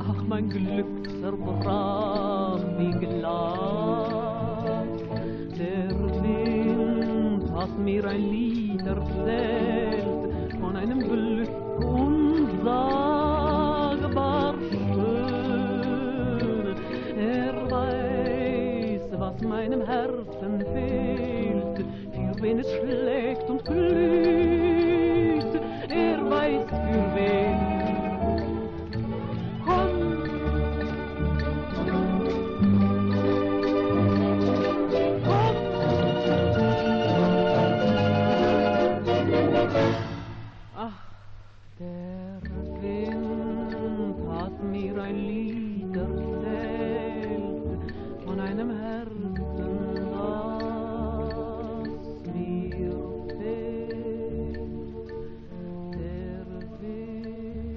ach 0.00 0.22
mein 0.26 0.48
Glück 0.48 1.08
zerbrach 1.20 2.58
wie 2.78 2.90
Glas. 2.90 4.08
Der 5.56 5.90
Wind 6.22 7.52
hat 7.54 7.78
mir 7.78 8.04
ein 8.04 8.30
Lied 8.30 8.84
erzählt 8.86 10.52
von 10.60 10.76
einem 10.76 10.98
Glück 10.98 11.48
unsagbar 11.78 12.94
schön. 14.70 16.74
Er 17.16 17.70
weiß, 17.70 19.02
was 19.16 19.40
meinem 19.42 19.82
Herzen 19.82 20.64
fehlt, 20.72 21.86
für 22.12 22.42
wen 22.42 22.58
es 22.58 22.72
schlägt 22.72 23.48
und 23.48 23.64
glüht. 23.64 24.43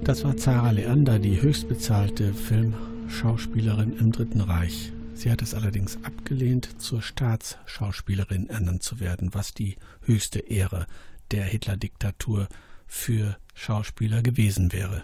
Das 0.08 0.24
war 0.24 0.38
Zara 0.38 0.70
Leander, 0.70 1.18
die 1.18 1.42
höchstbezahlte 1.42 2.32
Filmschauspielerin 2.32 3.92
im 3.92 4.10
Dritten 4.10 4.40
Reich. 4.40 4.90
Sie 5.12 5.30
hat 5.30 5.42
es 5.42 5.52
allerdings 5.52 5.98
abgelehnt, 6.02 6.80
zur 6.80 7.02
Staatsschauspielerin 7.02 8.48
ernannt 8.48 8.82
zu 8.82 9.00
werden, 9.00 9.34
was 9.34 9.52
die 9.52 9.76
höchste 10.00 10.38
Ehre 10.38 10.86
der 11.30 11.44
Hitler-Diktatur 11.44 12.48
für 12.86 13.36
Schauspieler 13.52 14.22
gewesen 14.22 14.72
wäre. 14.72 15.02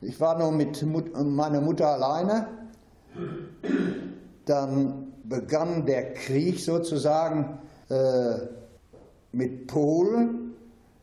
Ich 0.00 0.18
war 0.20 0.38
nur 0.38 0.52
mit 0.52 0.82
Mut 0.84 1.12
meiner 1.22 1.60
Mutter 1.60 1.88
alleine. 1.88 2.48
Dann 4.46 5.08
begann 5.24 5.84
der 5.84 6.14
Krieg 6.14 6.60
sozusagen 6.60 7.58
äh, 7.90 8.38
mit 9.32 9.66
Polen 9.66 10.45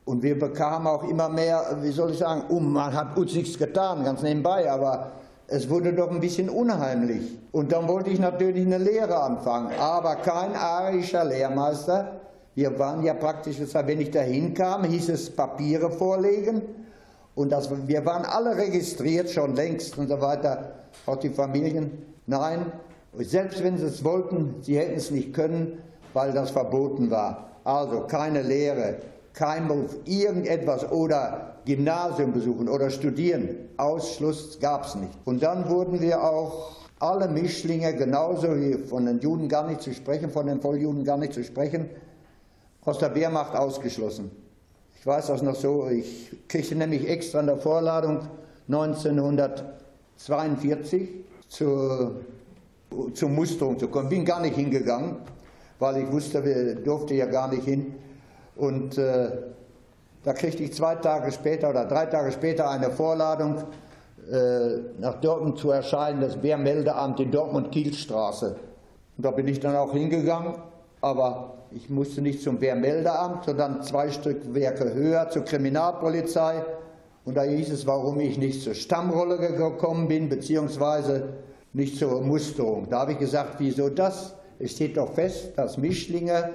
und 0.05 0.21
wir 0.21 0.37
bekamen 0.37 0.87
auch 0.87 1.07
immer 1.07 1.29
mehr, 1.29 1.77
wie 1.81 1.91
soll 1.91 2.11
ich 2.11 2.17
sagen, 2.17 2.43
um, 2.49 2.73
man 2.73 2.93
hat 2.93 3.17
uns 3.17 3.33
nichts 3.33 3.57
getan, 3.57 4.03
ganz 4.03 4.21
nebenbei, 4.21 4.69
aber 4.69 5.11
es 5.47 5.69
wurde 5.69 5.93
doch 5.93 6.11
ein 6.11 6.19
bisschen 6.19 6.49
unheimlich. 6.49 7.37
Und 7.51 7.71
dann 7.71 7.87
wollte 7.87 8.09
ich 8.09 8.19
natürlich 8.19 8.65
eine 8.65 8.79
Lehre 8.79 9.21
anfangen, 9.21 9.71
aber 9.79 10.15
kein 10.17 10.55
arischer 10.55 11.23
Lehrmeister. 11.23 12.19
Wir 12.55 12.77
waren 12.77 13.03
ja 13.03 13.13
praktisch, 13.13 13.57
wenn 13.59 14.01
ich 14.01 14.11
da 14.11 14.21
hinkam, 14.21 14.83
hieß 14.83 15.09
es 15.09 15.29
Papiere 15.29 15.89
vorlegen. 15.89 16.61
Und 17.35 17.51
das, 17.51 17.69
wir 17.87 18.05
waren 18.05 18.25
alle 18.25 18.57
registriert, 18.57 19.29
schon 19.29 19.55
längst 19.55 19.97
und 19.97 20.09
so 20.09 20.21
weiter, 20.21 20.73
auch 21.05 21.15
die 21.15 21.29
Familien. 21.29 21.91
Nein, 22.27 22.71
selbst 23.17 23.63
wenn 23.63 23.77
sie 23.77 23.85
es 23.85 24.03
wollten, 24.03 24.55
sie 24.61 24.77
hätten 24.77 24.97
es 24.97 25.09
nicht 25.09 25.33
können, 25.33 25.79
weil 26.13 26.31
das 26.31 26.51
verboten 26.51 27.09
war. 27.09 27.49
Also 27.63 28.01
keine 28.01 28.41
Lehre, 28.41 28.97
kein 29.33 29.67
Beruf, 29.67 29.97
irgendetwas 30.05 30.89
oder 30.91 31.55
Gymnasium 31.65 32.33
besuchen 32.33 32.67
oder 32.69 32.89
studieren. 32.89 33.69
Ausschluss 33.77 34.59
gab 34.59 34.85
es 34.85 34.95
nicht. 34.95 35.13
Und 35.25 35.43
dann 35.43 35.69
wurden 35.69 36.01
wir 36.01 36.23
auch 36.23 36.77
alle 36.99 37.27
Mischlinge, 37.27 37.93
genauso 37.95 38.55
wie 38.55 38.75
von 38.75 39.05
den 39.05 39.19
Juden 39.19 39.49
gar 39.49 39.67
nicht 39.67 39.81
zu 39.81 39.93
sprechen, 39.93 40.29
von 40.29 40.47
den 40.47 40.61
Volljuden 40.61 41.03
gar 41.03 41.17
nicht 41.17 41.33
zu 41.33 41.43
sprechen, 41.43 41.89
aus 42.85 42.99
der 42.99 43.13
Wehrmacht 43.15 43.53
ausgeschlossen. 43.55 44.31
Ich 44.99 45.05
weiß 45.05 45.27
das 45.27 45.41
noch 45.41 45.55
so, 45.55 45.89
ich 45.89 46.31
kriegte 46.47 46.75
nämlich 46.75 47.09
extra 47.09 47.41
in 47.41 47.47
der 47.47 47.57
Vorladung 47.57 48.19
1942 48.69 51.09
zur, 51.49 52.21
zur 53.13 53.29
Musterung 53.29 53.77
zu 53.77 53.89
kommen. 53.89 54.07
Bin 54.07 54.23
gar 54.23 54.39
nicht 54.39 54.55
hingegangen, 54.55 55.17
weil 55.79 56.03
ich 56.03 56.11
wusste, 56.11 56.45
wir 56.45 56.75
durfte 56.75 57.15
ja 57.15 57.25
gar 57.25 57.49
nicht 57.49 57.65
hin. 57.65 57.95
Und 58.55 58.97
äh, 58.97 59.31
da 60.23 60.33
kriegte 60.33 60.63
ich 60.63 60.73
zwei 60.73 60.95
Tage 60.95 61.31
später 61.31 61.69
oder 61.69 61.85
drei 61.85 62.05
Tage 62.05 62.31
später 62.31 62.69
eine 62.69 62.91
Vorladung, 62.91 63.63
äh, 64.31 64.77
nach 64.99 65.19
Dortmund 65.19 65.57
zu 65.57 65.71
erscheinen, 65.71 66.21
das 66.21 66.41
Wehrmeldeamt 66.41 67.19
in 67.19 67.31
Dortmund-Kielstraße. 67.31 68.55
Und 69.17 69.25
da 69.25 69.31
bin 69.31 69.47
ich 69.47 69.59
dann 69.59 69.75
auch 69.75 69.91
hingegangen, 69.91 70.53
aber 71.01 71.55
ich 71.71 71.89
musste 71.89 72.21
nicht 72.21 72.41
zum 72.41 72.61
Wehrmeldeamt, 72.61 73.45
sondern 73.45 73.81
zwei 73.83 74.11
Stückwerke 74.11 74.93
höher 74.93 75.29
zur 75.29 75.43
Kriminalpolizei. 75.43 76.63
Und 77.25 77.35
da 77.35 77.43
hieß 77.43 77.71
es, 77.71 77.85
warum 77.85 78.19
ich 78.19 78.37
nicht 78.37 78.61
zur 78.61 78.75
Stammrolle 78.75 79.37
gekommen 79.37 80.07
bin, 80.07 80.29
beziehungsweise 80.29 81.33
nicht 81.73 81.97
zur 81.97 82.21
Musterung. 82.21 82.87
Da 82.89 82.99
habe 82.99 83.13
ich 83.13 83.19
gesagt, 83.19 83.55
wieso 83.57 83.89
das? 83.89 84.35
Es 84.59 84.71
steht 84.71 84.97
doch 84.97 85.11
fest, 85.13 85.51
dass 85.57 85.77
Mischlinge, 85.77 86.49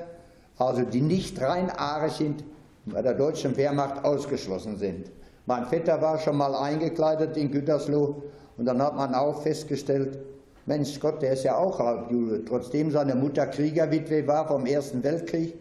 also 0.59 0.83
die 0.83 1.01
nicht 1.01 1.41
rein 1.41 1.71
arisch 1.71 2.15
sind, 2.15 2.45
bei 2.87 3.03
der 3.03 3.15
deutschen 3.15 3.57
Wehrmacht 3.57 4.05
ausgeschlossen 4.05 4.77
sind. 4.77 5.11
Mein 5.47 5.67
Vetter 5.67 6.01
war 6.01 6.19
schon 6.19 6.37
mal 6.37 6.55
eingekleidet 6.55 7.37
in 7.37 7.51
Gütersloh 7.51 8.23
und 8.57 8.65
dann 8.67 8.83
hat 8.83 8.97
man 8.97 9.15
auch 9.15 9.43
festgestellt, 9.43 10.19
Mensch 10.67 11.01
Gott, 11.01 11.23
der 11.23 11.33
ist 11.33 11.45
ja 11.45 11.57
auch 11.57 11.79
Halbjude, 11.79 12.45
trotzdem 12.45 12.91
seine 12.91 13.15
Mutter 13.15 13.47
Kriegerwitwe 13.47 14.27
war 14.27 14.47
vom 14.47 14.67
Ersten 14.67 15.03
Weltkrieg. 15.03 15.55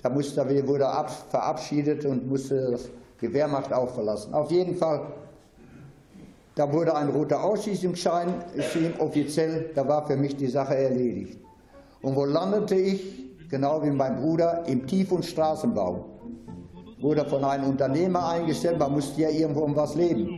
Da 0.00 0.08
musste, 0.08 0.48
wurde 0.68 0.84
er 0.84 1.08
verabschiedet 1.08 2.04
und 2.04 2.28
musste 2.28 2.78
die 3.20 3.32
Wehrmacht 3.32 3.72
auch 3.72 3.90
verlassen. 3.90 4.32
Auf 4.32 4.52
jeden 4.52 4.76
Fall, 4.76 5.00
da 6.54 6.72
wurde 6.72 6.94
ein 6.94 7.08
roter 7.08 7.42
Ausschießungsschein 7.42 8.32
geschrieben, 8.54 8.94
offiziell, 9.00 9.70
da 9.74 9.88
war 9.88 10.06
für 10.06 10.16
mich 10.16 10.36
die 10.36 10.46
Sache 10.46 10.76
erledigt. 10.76 11.38
Und 12.02 12.14
wo 12.14 12.24
landete 12.24 12.76
ich? 12.76 13.27
Genau 13.48 13.82
wie 13.82 13.90
mein 13.90 14.16
Bruder, 14.16 14.64
im 14.66 14.86
Tief- 14.86 15.10
und 15.10 15.24
Straßenbau. 15.24 16.04
Wurde 17.00 17.24
von 17.24 17.44
einem 17.44 17.70
Unternehmer 17.70 18.28
eingestellt, 18.28 18.78
man 18.78 18.92
musste 18.92 19.22
ja 19.22 19.30
irgendwo 19.30 19.60
um 19.60 19.74
was 19.74 19.94
leben. 19.94 20.37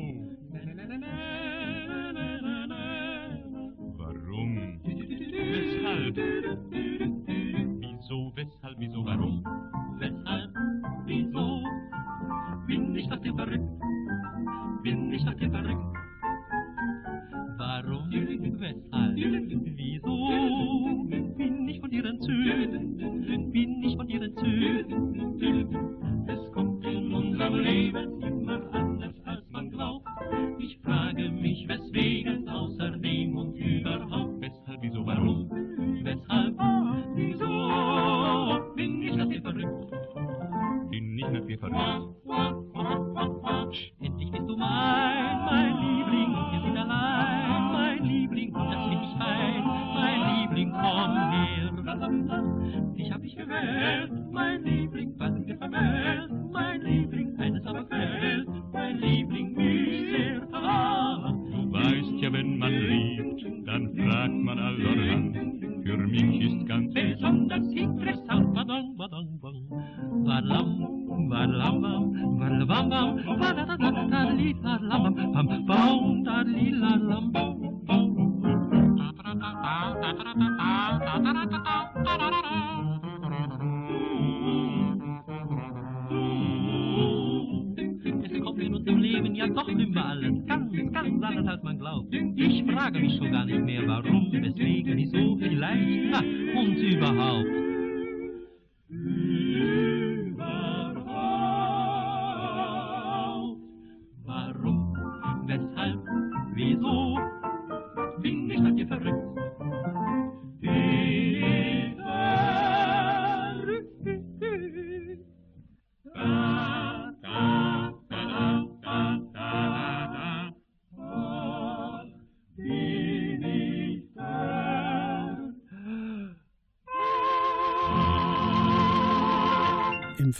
da 81.24 81.32
da 81.32 81.44
da 81.44 81.58
da 81.64 81.79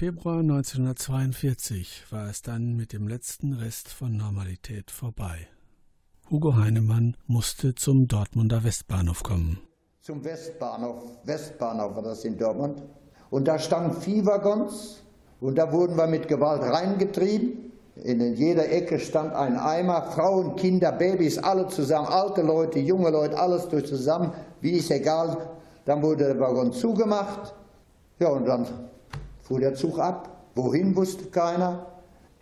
Februar 0.00 0.38
1942 0.38 2.04
war 2.08 2.30
es 2.30 2.40
dann 2.40 2.74
mit 2.74 2.94
dem 2.94 3.06
letzten 3.06 3.52
Rest 3.52 3.88
von 3.88 4.16
Normalität 4.16 4.90
vorbei. 4.90 5.46
Hugo 6.30 6.56
Heinemann 6.56 7.18
musste 7.26 7.74
zum 7.74 8.06
Dortmunder 8.06 8.64
Westbahnhof 8.64 9.22
kommen. 9.22 9.58
Zum 10.00 10.24
Westbahnhof, 10.24 11.02
Westbahnhof 11.24 11.96
war 11.96 12.02
das 12.02 12.24
in 12.24 12.38
Dortmund. 12.38 12.82
Und 13.28 13.46
da 13.46 13.58
standen 13.58 14.00
vier 14.00 14.24
Waggons 14.24 15.02
und 15.38 15.58
da 15.58 15.70
wurden 15.70 15.98
wir 15.98 16.06
mit 16.06 16.28
Gewalt 16.28 16.62
reingetrieben. 16.62 17.70
In 17.96 18.34
jeder 18.36 18.72
Ecke 18.72 18.98
stand 18.98 19.34
ein 19.34 19.58
Eimer, 19.58 20.12
Frauen, 20.12 20.56
Kinder, 20.56 20.92
Babys, 20.92 21.36
alle 21.36 21.68
zusammen, 21.68 22.08
alte 22.08 22.40
Leute, 22.40 22.78
junge 22.78 23.10
Leute, 23.10 23.38
alles 23.38 23.68
durch 23.68 23.86
zusammen, 23.86 24.32
wie 24.62 24.78
ist 24.78 24.90
egal. 24.90 25.36
Dann 25.84 26.02
wurde 26.02 26.24
der 26.24 26.40
Waggon 26.40 26.72
zugemacht. 26.72 27.54
Ja, 28.18 28.30
und 28.30 28.46
dann 28.46 28.66
fuhr 29.50 29.58
der 29.58 29.74
Zug 29.74 29.98
ab. 29.98 30.30
Wohin 30.54 30.94
wusste 30.94 31.24
keiner. 31.24 31.86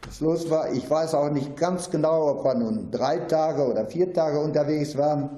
Was 0.06 0.20
los 0.20 0.50
war, 0.50 0.70
ich 0.72 0.88
weiß 0.88 1.14
auch 1.14 1.30
nicht 1.30 1.56
ganz 1.56 1.90
genau, 1.90 2.28
ob 2.30 2.44
wir 2.44 2.54
nun 2.54 2.90
drei 2.90 3.16
Tage 3.16 3.66
oder 3.66 3.86
vier 3.86 4.12
Tage 4.12 4.38
unterwegs 4.38 4.96
waren. 4.96 5.30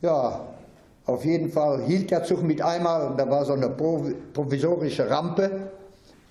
Ja, 0.00 0.40
auf 1.04 1.24
jeden 1.24 1.50
Fall 1.50 1.82
hielt 1.82 2.10
der 2.10 2.24
Zug 2.24 2.42
mit 2.42 2.62
einmal, 2.62 3.08
und 3.08 3.20
da 3.20 3.28
war 3.30 3.44
so 3.44 3.52
eine 3.52 3.68
provisorische 3.68 5.08
Rampe. 5.08 5.50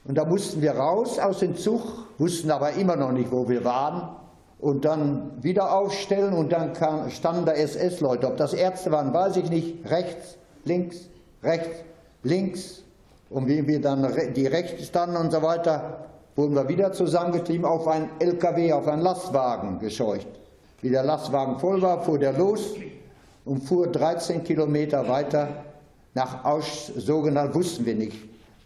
Und 0.05 0.17
da 0.17 0.25
mussten 0.25 0.62
wir 0.62 0.71
raus 0.71 1.19
aus 1.19 1.39
dem 1.39 1.55
Zug, 1.55 1.81
wussten 2.17 2.49
aber 2.49 2.71
immer 2.71 2.95
noch 2.95 3.12
nicht, 3.12 3.31
wo 3.31 3.47
wir 3.47 3.63
waren. 3.63 4.10
Und 4.60 4.83
dann 4.83 5.31
wieder 5.43 5.73
aufstellen 5.73 6.33
und 6.33 6.51
dann 6.51 6.73
kam, 6.73 7.10
standen 7.12 7.45
da 7.45 7.51
SS-Leute. 7.51 8.27
Ob 8.27 8.38
das 8.38 8.53
Ärzte 8.53 8.91
waren, 8.91 9.13
weiß 9.13 9.38
ich 9.38 9.49
nicht. 9.51 9.89
Rechts, 9.89 10.38
links, 10.65 11.10
rechts, 11.43 11.77
links. 12.23 12.83
Und 13.30 13.48
wie 13.48 13.66
wir 13.68 13.82
dann 13.82 14.08
die 14.36 14.48
rechts 14.48 14.88
standen 14.88 15.18
und 15.18 15.32
so 15.32 15.42
weiter, 15.42 16.06
wurden 16.36 16.56
wir 16.56 16.68
wieder 16.70 16.92
zusammengetrieben 16.94 17.66
auf 17.66 17.88
einen 17.88 18.10
LKW, 18.20 18.72
auf 18.74 18.88
einen 18.88 19.02
Lastwagen 19.02 19.80
gescheucht. 19.80 20.28
Wie 20.82 20.90
der 20.90 21.04
Lastwagen 21.04 21.58
voll 21.60 21.82
war, 21.82 22.04
fuhr 22.04 22.20
der 22.20 22.34
los 22.34 22.76
und 23.46 23.63
fuhr 23.63 23.88
13 23.88 24.44
Kilometer 24.44 25.08
weiter 25.08 25.50
nach 26.13 26.46
Ausch, 26.46 26.92
sogenannt 26.96 27.54
wussten 27.54 27.86
wir 27.86 27.96
nicht, 27.96 28.18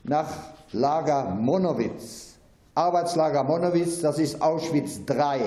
nach 0.04 0.30
Lager 0.74 1.26
Monowitz. 1.26 2.36
Arbeitslager 2.76 3.44
Monowitz, 3.44 4.00
das 4.00 4.20
ist 4.20 4.42
Auschwitz 4.42 5.02
III. 5.10 5.42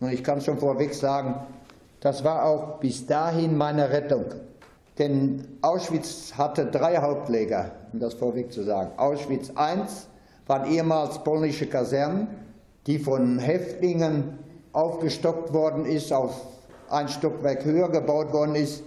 Und 0.00 0.12
ich 0.12 0.24
kann 0.24 0.40
schon 0.40 0.58
vorweg 0.58 0.94
sagen, 0.94 1.34
das 2.00 2.24
war 2.24 2.44
auch 2.46 2.78
bis 2.80 3.06
dahin 3.06 3.56
meine 3.56 3.90
Rettung. 3.90 4.24
Denn 5.00 5.46
Auschwitz 5.62 6.34
hatte 6.36 6.66
drei 6.66 6.98
Hauptläger, 6.98 7.70
um 7.92 8.00
das 8.00 8.12
vorweg 8.12 8.52
zu 8.52 8.62
sagen. 8.62 8.90
Auschwitz 8.98 9.48
I 9.48 9.80
waren 10.46 10.70
ehemals 10.70 11.24
polnische 11.24 11.66
Kasernen, 11.66 12.28
die 12.86 12.98
von 12.98 13.38
Häftlingen 13.38 14.38
aufgestockt 14.72 15.54
worden 15.54 15.86
ist, 15.86 16.12
auf 16.12 16.34
ein 16.90 17.08
Stockwerk 17.08 17.64
höher 17.64 17.88
gebaut 17.88 18.32
worden 18.34 18.54
ist. 18.56 18.82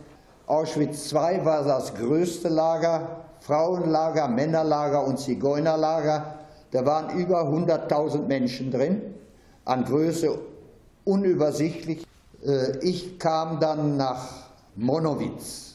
Auschwitz 0.45 1.11
II 1.11 1.45
war 1.45 1.63
das 1.63 1.95
größte 1.95 2.49
Lager, 2.49 3.25
Frauenlager, 3.39 4.27
Männerlager 4.27 5.07
und 5.07 5.17
Zigeunerlager. 5.17 6.35
Da 6.69 6.85
waren 6.85 7.17
über 7.17 7.41
100.000 7.41 8.27
Menschen 8.27 8.69
drin, 8.69 9.01
an 9.65 9.83
Größe 9.83 10.37
unübersichtlich. 11.05 12.05
Ich 12.81 13.17
kam 13.17 13.59
dann 13.59 13.97
nach 13.97 14.27
Monowitz. 14.75 15.72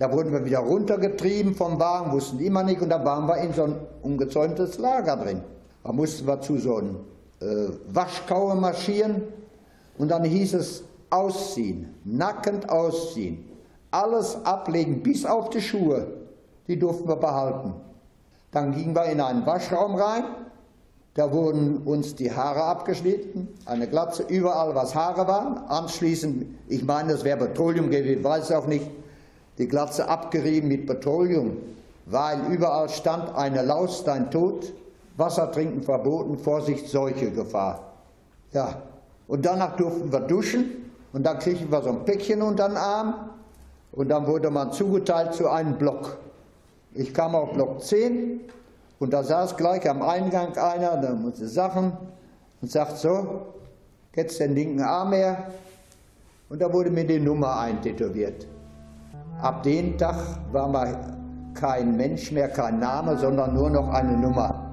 Da 0.00 0.10
wurden 0.10 0.32
wir 0.32 0.42
wieder 0.46 0.60
runtergetrieben 0.60 1.54
vom 1.54 1.78
Wagen, 1.78 2.10
wussten 2.12 2.38
immer 2.40 2.62
nicht, 2.62 2.80
und 2.80 2.88
da 2.88 3.04
waren 3.04 3.28
wir 3.28 3.36
in 3.36 3.52
so 3.52 3.64
ein 3.64 3.76
ungezäumtes 4.00 4.78
Lager 4.78 5.14
drin. 5.18 5.42
Da 5.84 5.92
mussten 5.92 6.26
wir 6.26 6.40
zu 6.40 6.56
so 6.56 6.76
einem 6.76 6.96
äh, 7.42 7.68
Waschkaue 7.92 8.54
marschieren. 8.54 9.24
Und 9.98 10.10
dann 10.10 10.24
hieß 10.24 10.54
es 10.54 10.84
ausziehen, 11.10 11.94
nackend 12.04 12.70
ausziehen, 12.70 13.44
alles 13.90 14.38
ablegen 14.42 15.02
bis 15.02 15.26
auf 15.26 15.50
die 15.50 15.60
Schuhe, 15.60 16.06
die 16.66 16.78
durften 16.78 17.06
wir 17.06 17.16
behalten. 17.16 17.74
Dann 18.52 18.72
gingen 18.72 18.94
wir 18.94 19.04
in 19.04 19.20
einen 19.20 19.44
Waschraum 19.44 19.96
rein, 19.96 20.24
da 21.12 21.30
wurden 21.30 21.76
uns 21.84 22.14
die 22.14 22.32
Haare 22.32 22.62
abgeschnitten, 22.62 23.48
eine 23.66 23.86
Glatze, 23.86 24.22
überall 24.22 24.74
was 24.74 24.94
Haare 24.94 25.28
waren. 25.28 25.58
Anschließend, 25.68 26.46
ich 26.68 26.84
meine, 26.84 27.12
das 27.12 27.22
wäre 27.22 27.36
Petroleum 27.36 27.90
gewesen, 27.90 28.24
weiß 28.24 28.50
auch 28.52 28.66
nicht, 28.66 28.86
die 29.60 29.68
Glatze 29.68 30.08
abgerieben 30.08 30.68
mit 30.68 30.86
Petroleum, 30.86 31.58
weil 32.06 32.40
überall 32.50 32.88
stand 32.88 33.36
eine 33.36 33.60
Laustein 33.62 34.30
tot, 34.30 34.72
Wasser 35.18 35.52
trinken 35.52 35.82
verboten, 35.82 36.38
Vorsicht, 36.38 36.88
Seuche, 36.88 37.30
Gefahr. 37.30 37.92
Ja, 38.52 38.80
und 39.28 39.44
danach 39.44 39.76
durften 39.76 40.10
wir 40.10 40.20
duschen 40.20 40.90
und 41.12 41.26
dann 41.26 41.38
kriegten 41.38 41.70
wir 41.70 41.82
so 41.82 41.90
ein 41.90 42.06
Päckchen 42.06 42.40
unter 42.40 42.68
den 42.68 42.78
Arm 42.78 43.14
und 43.92 44.08
dann 44.08 44.26
wurde 44.26 44.50
man 44.50 44.72
zugeteilt 44.72 45.34
zu 45.34 45.50
einem 45.50 45.76
Block. 45.76 46.16
Ich 46.94 47.12
kam 47.12 47.34
auf 47.34 47.52
Block 47.52 47.82
10 47.82 48.40
und 48.98 49.12
da 49.12 49.22
saß 49.22 49.58
gleich 49.58 49.88
am 49.88 50.00
Eingang 50.00 50.56
einer, 50.56 50.96
der 50.96 51.12
musste 51.12 51.46
Sachen 51.46 51.92
und 52.62 52.70
sagt 52.70 52.96
so, 52.96 53.42
jetzt 54.16 54.40
den 54.40 54.54
linken 54.54 54.80
Arm 54.80 55.12
her 55.12 55.50
und 56.48 56.62
da 56.62 56.72
wurde 56.72 56.90
mir 56.90 57.04
die 57.04 57.20
Nummer 57.20 57.60
eintätowiert. 57.60 58.46
Ab 59.42 59.62
dem 59.62 59.96
Tag 59.96 60.16
war 60.52 60.68
man 60.68 60.94
kein 61.54 61.96
Mensch 61.96 62.30
mehr, 62.30 62.48
kein 62.48 62.78
Name, 62.78 63.16
sondern 63.16 63.54
nur 63.54 63.70
noch 63.70 63.88
eine 63.88 64.16
Nummer. 64.16 64.69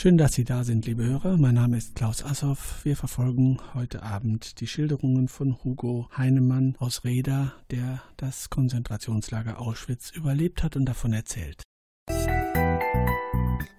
Schön, 0.00 0.16
dass 0.16 0.32
Sie 0.32 0.44
da 0.44 0.64
sind, 0.64 0.86
liebe 0.86 1.04
Hörer. 1.04 1.36
Mein 1.36 1.56
Name 1.56 1.76
ist 1.76 1.94
Klaus 1.94 2.24
Assoff. 2.24 2.86
Wir 2.86 2.96
verfolgen 2.96 3.58
heute 3.74 4.02
Abend 4.02 4.62
die 4.62 4.66
Schilderungen 4.66 5.28
von 5.28 5.62
Hugo 5.62 6.08
Heinemann 6.16 6.74
aus 6.78 7.04
Reda, 7.04 7.52
der 7.70 8.00
das 8.16 8.48
Konzentrationslager 8.48 9.60
Auschwitz 9.60 10.10
überlebt 10.12 10.62
hat 10.62 10.74
und 10.76 10.86
davon 10.86 11.12
erzählt. 11.12 11.64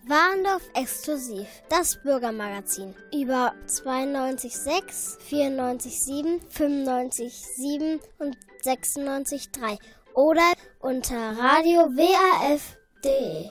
Warndorf 0.08 0.62
Exklusiv, 0.76 1.48
das 1.70 2.00
Bürgermagazin 2.04 2.94
über 3.12 3.56
92.6, 3.66 5.18
94.7, 5.28 6.40
95.7 6.56 8.00
und 8.20 8.38
96.3 8.64 9.80
oder 10.14 10.54
unter 10.82 11.18
Radio 11.18 11.90
WAF.de. 11.96 13.50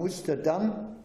Musste 0.00 0.38
dann 0.38 0.96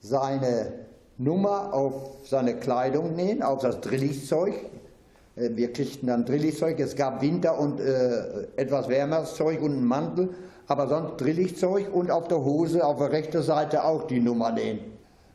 seine 0.00 0.74
Nummer 1.16 1.72
auf 1.72 2.18
seine 2.28 2.56
Kleidung 2.56 3.16
nähen, 3.16 3.42
auf 3.42 3.62
das 3.62 3.80
Drillichzeug. 3.80 4.52
Äh, 5.36 5.50
wir 5.54 5.72
kriegten 5.72 6.08
dann 6.08 6.26
Drillichzeug. 6.26 6.78
Es 6.78 6.94
gab 6.94 7.22
Winter- 7.22 7.58
und 7.58 7.80
äh, 7.80 8.46
etwas 8.56 8.90
wärmeres 8.90 9.36
Zeug 9.36 9.62
und 9.62 9.72
einen 9.72 9.86
Mantel, 9.86 10.34
aber 10.66 10.86
sonst 10.86 11.18
Drillichzeug 11.18 11.94
und 11.94 12.10
auf 12.10 12.28
der 12.28 12.44
Hose 12.44 12.84
auf 12.84 12.98
der 12.98 13.10
rechten 13.10 13.42
Seite 13.42 13.84
auch 13.84 14.06
die 14.06 14.20
Nummer 14.20 14.52
nähen. 14.52 14.80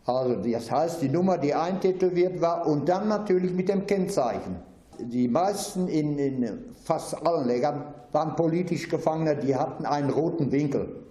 Also 0.06 0.36
das 0.36 0.70
heißt, 0.70 1.02
die 1.02 1.10
Nummer, 1.10 1.40
die 1.40 1.56
eintätowiert 1.56 2.40
war 2.40 2.68
und 2.68 2.88
dann 2.88 3.08
natürlich 3.08 3.52
mit 3.52 3.68
dem 3.68 3.88
Kennzeichen. 3.88 4.58
Die 5.00 5.28
meisten 5.28 5.88
in, 5.88 6.20
in 6.20 6.60
fast 6.84 7.26
allen 7.26 7.48
Lägern 7.48 7.84
waren 8.12 8.36
politisch 8.36 8.88
Gefangene, 8.88 9.36
die 9.36 9.56
hatten 9.56 9.88
einen 9.88 10.12
roten 10.12 10.52
Winkel. 10.52 11.07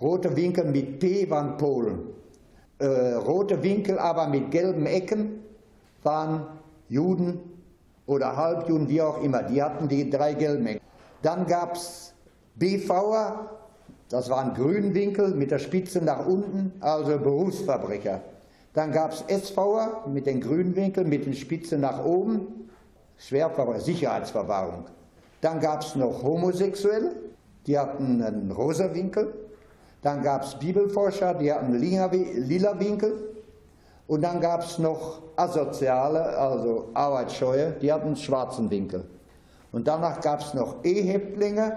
Rote 0.00 0.36
Winkel 0.36 0.64
mit 0.64 0.98
P 0.98 1.28
waren 1.30 1.56
Polen. 1.56 2.00
Äh, 2.78 3.14
rote 3.14 3.62
Winkel 3.62 3.98
aber 3.98 4.26
mit 4.28 4.50
gelben 4.50 4.84
Ecken 4.86 5.42
waren 6.02 6.46
Juden 6.88 7.40
oder 8.06 8.36
Halbjuden, 8.36 8.88
wie 8.88 9.00
auch 9.00 9.22
immer. 9.22 9.42
Die 9.42 9.62
hatten 9.62 9.88
die 9.88 10.10
drei 10.10 10.34
gelben 10.34 10.66
Ecken. 10.66 10.82
Dann 11.22 11.46
gab 11.46 11.76
es 11.76 12.12
BVer, 12.56 13.50
das 14.10 14.28
waren 14.28 14.54
Grünwinkel 14.54 15.34
mit 15.34 15.50
der 15.50 15.58
Spitze 15.58 16.04
nach 16.04 16.26
unten, 16.26 16.72
also 16.80 17.18
Berufsverbrecher. 17.18 18.20
Dann 18.74 18.92
gab 18.92 19.12
es 19.12 19.24
SVer 19.26 20.04
mit 20.06 20.26
den 20.26 20.40
Grünwinkeln 20.42 21.08
mit 21.08 21.24
den 21.24 21.32
Spitzen 21.32 21.80
nach 21.80 22.04
oben, 22.04 22.68
Schwerverbrecher, 23.16 23.80
Sicherheitsverwahrung. 23.80 24.84
Dann 25.40 25.60
gab 25.60 25.80
es 25.80 25.96
noch 25.96 26.22
Homosexuelle, 26.22 27.16
die 27.66 27.78
hatten 27.78 28.22
einen 28.22 28.50
rosa 28.52 28.94
Winkel. 28.94 29.45
Dann 30.02 30.22
gab 30.22 30.42
es 30.44 30.54
Bibelforscher, 30.54 31.34
die 31.34 31.52
hatten 31.52 31.74
lila 31.74 32.78
Winkel. 32.78 33.34
Und 34.06 34.22
dann 34.22 34.40
gab 34.40 34.62
es 34.62 34.78
noch 34.78 35.20
Asoziale, 35.36 36.22
also 36.38 36.88
Arbeitsscheue, 36.94 37.72
die 37.72 37.92
hatten 37.92 38.08
einen 38.08 38.16
schwarzen 38.16 38.70
Winkel. 38.70 39.04
Und 39.72 39.88
danach 39.88 40.20
gab 40.20 40.40
es 40.40 40.54
noch 40.54 40.84
E-Häftlinge, 40.84 41.76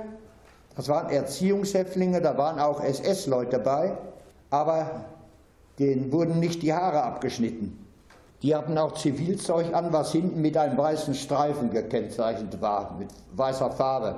das 0.75 0.88
waren 0.88 1.10
Erziehungshäftlinge, 1.10 2.21
da 2.21 2.38
waren 2.38 2.60
auch 2.60 2.82
SS-Leute 2.82 3.58
dabei, 3.58 3.97
aber 4.49 5.05
denen 5.79 6.12
wurden 6.12 6.39
nicht 6.39 6.62
die 6.62 6.73
Haare 6.73 7.03
abgeschnitten. 7.03 7.86
Die 8.41 8.55
hatten 8.55 8.77
auch 8.77 8.93
Zivilzeug 8.93 9.73
an, 9.73 9.91
was 9.91 10.13
hinten 10.13 10.41
mit 10.41 10.55
einem 10.55 10.77
weißen 10.77 11.13
Streifen 11.13 11.71
gekennzeichnet 11.71 12.62
war, 12.62 12.95
mit 12.97 13.10
weißer 13.34 13.71
Farbe. 13.71 14.15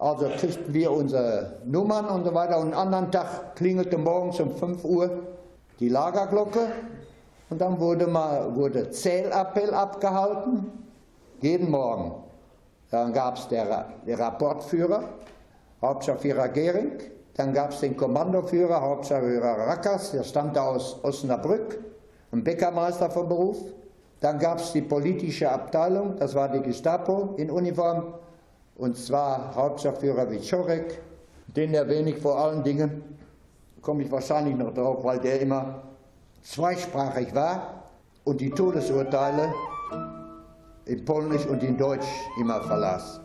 Also 0.00 0.28
kriegten 0.38 0.72
wir 0.72 0.90
unsere 0.90 1.58
Nummern 1.66 2.06
und 2.06 2.24
so 2.24 2.32
weiter. 2.32 2.56
Und 2.56 2.68
einen 2.68 2.74
anderen 2.74 3.12
Tag 3.12 3.54
klingelte 3.54 3.98
morgens 3.98 4.40
um 4.40 4.56
5 4.56 4.82
Uhr 4.82 5.10
die 5.78 5.90
Lagerglocke 5.90 6.68
und 7.50 7.60
dann 7.60 7.78
wurde, 7.78 8.06
mal, 8.06 8.56
wurde 8.56 8.90
Zählappell 8.90 9.74
abgehalten, 9.74 10.72
jeden 11.42 11.70
Morgen. 11.70 12.14
Dann 12.90 13.12
gab 13.12 13.36
es 13.36 13.46
den 13.48 13.66
Rapportführer, 14.08 15.04
Hauptscharführer 15.82 16.48
Gehring, 16.48 16.92
dann 17.34 17.52
gab 17.52 17.72
es 17.72 17.80
den 17.80 17.94
Kommandoführer, 17.94 18.80
Hauptscharführer 18.80 19.66
Rackers, 19.66 20.12
der 20.12 20.24
stammte 20.24 20.62
aus 20.62 20.98
Osnabrück, 21.02 21.78
ein 22.32 22.42
Bäckermeister 22.42 23.10
vom 23.10 23.28
Beruf. 23.28 23.58
Dann 24.20 24.38
gab 24.38 24.60
es 24.60 24.72
die 24.72 24.82
politische 24.82 25.50
Abteilung, 25.50 26.16
das 26.16 26.34
war 26.34 26.48
die 26.48 26.60
Gestapo 26.60 27.34
in 27.36 27.50
Uniform, 27.50 28.14
und 28.80 28.96
zwar 28.96 29.54
Hauptscharführer 29.54 30.30
Wiczorek. 30.30 30.98
Den 31.54 31.74
erwähne 31.74 32.10
ich 32.10 32.18
vor 32.18 32.38
allen 32.38 32.62
Dingen, 32.62 33.02
komme 33.82 34.04
ich 34.04 34.10
wahrscheinlich 34.10 34.56
noch 34.56 34.72
drauf, 34.72 35.04
weil 35.04 35.18
der 35.18 35.40
immer 35.40 35.82
zweisprachig 36.42 37.34
war 37.34 37.84
und 38.24 38.40
die 38.40 38.50
Todesurteile 38.50 39.52
in 40.86 41.04
Polnisch 41.04 41.44
und 41.46 41.62
in 41.62 41.76
Deutsch 41.76 42.06
immer 42.40 42.62
verlas. 42.62 43.20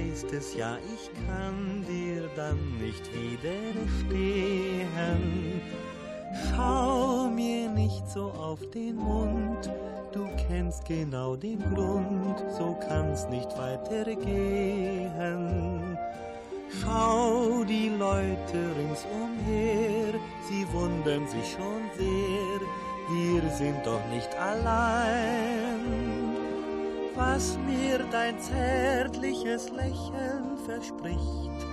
Weißt 0.00 0.32
es 0.32 0.54
ja, 0.54 0.78
ich 0.94 1.10
kann 1.26 1.84
dir 1.88 2.28
dann 2.36 2.58
nicht 2.78 3.02
widerstehen. 3.12 3.60
Schau 6.50 7.28
mir 7.28 7.68
nicht 7.70 8.08
so 8.08 8.30
auf 8.38 8.60
den 8.70 8.96
Mund, 8.96 9.70
du 10.12 10.26
kennst 10.48 10.84
genau 10.86 11.36
den 11.36 11.58
Grund, 11.74 12.38
so 12.56 12.76
kann's 12.88 13.28
nicht 13.28 13.50
weitergehen. 13.58 15.08
Schau 16.80 17.64
die 17.64 17.88
Leute 17.88 18.76
ringsumher, 18.78 20.14
sie 20.48 20.64
wundern 20.72 21.26
sich 21.26 21.50
schon 21.52 21.90
sehr, 21.98 22.60
wir 23.12 23.50
sind 23.50 23.84
doch 23.84 24.06
nicht 24.12 24.32
allein 24.36 25.59
was 27.20 27.58
mir 27.66 27.98
dein 28.10 28.40
zärtliches 28.40 29.70
Lächeln 29.70 30.56
verspricht, 30.64 31.66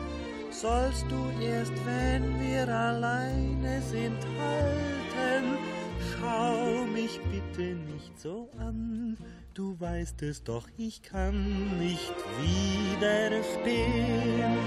sollst 0.51 1.05
du 1.09 1.29
erst, 1.41 1.71
wenn 1.85 2.37
wir 2.41 2.67
alleine 2.67 3.81
sind, 3.81 4.19
halten. 4.37 5.57
Schau 6.11 6.85
mich 6.93 7.17
bitte 7.31 7.75
nicht 7.93 8.19
so 8.19 8.49
an, 8.59 9.17
du 9.53 9.79
weißt 9.79 10.21
es 10.23 10.43
doch, 10.43 10.67
ich 10.77 11.01
kann 11.01 11.79
nicht 11.79 12.13
widerstehen. 12.41 14.57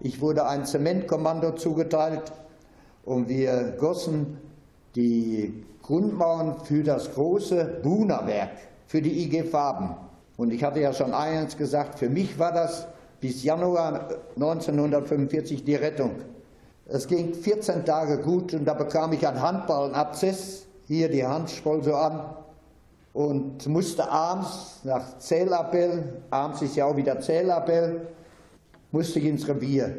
Ich 0.00 0.20
wurde 0.20 0.46
ein 0.46 0.64
Zementkommando 0.64 1.52
zugeteilt 1.52 2.32
und 3.04 3.28
wir 3.28 3.74
gossen 3.78 4.38
die 4.94 5.62
Grundmauern 5.82 6.56
für 6.64 6.82
das 6.82 7.12
große 7.12 7.80
Buna-Werk, 7.82 8.50
für 8.86 9.02
die 9.02 9.24
IG 9.24 9.44
Farben. 9.44 9.94
Und 10.38 10.52
ich 10.52 10.64
hatte 10.64 10.80
ja 10.80 10.94
schon 10.94 11.12
eins 11.12 11.56
gesagt, 11.56 11.98
für 11.98 12.08
mich 12.08 12.38
war 12.38 12.52
das 12.52 12.86
bis 13.20 13.44
Januar 13.44 14.08
1945 14.36 15.64
die 15.64 15.74
Rettung. 15.74 16.12
Es 16.86 17.06
ging 17.06 17.34
14 17.34 17.84
Tage 17.84 18.18
gut 18.18 18.54
und 18.54 18.64
da 18.64 18.72
bekam 18.74 19.12
ich 19.12 19.26
einen 19.26 19.42
Handballenabzess. 19.42 20.64
Hier 20.88 21.10
die 21.10 21.26
Hand 21.26 21.50
schwoll 21.50 21.84
so 21.84 21.94
an 21.94 22.22
und 23.12 23.66
musste 23.66 24.10
abends 24.10 24.80
nach 24.84 25.18
Zählappell, 25.18 26.22
abends 26.30 26.62
ist 26.62 26.74
ja 26.74 26.86
auch 26.86 26.96
wieder 26.96 27.20
Zählappell, 27.20 28.08
musste 28.92 29.18
ich 29.18 29.26
ins 29.26 29.48
Revier, 29.48 29.96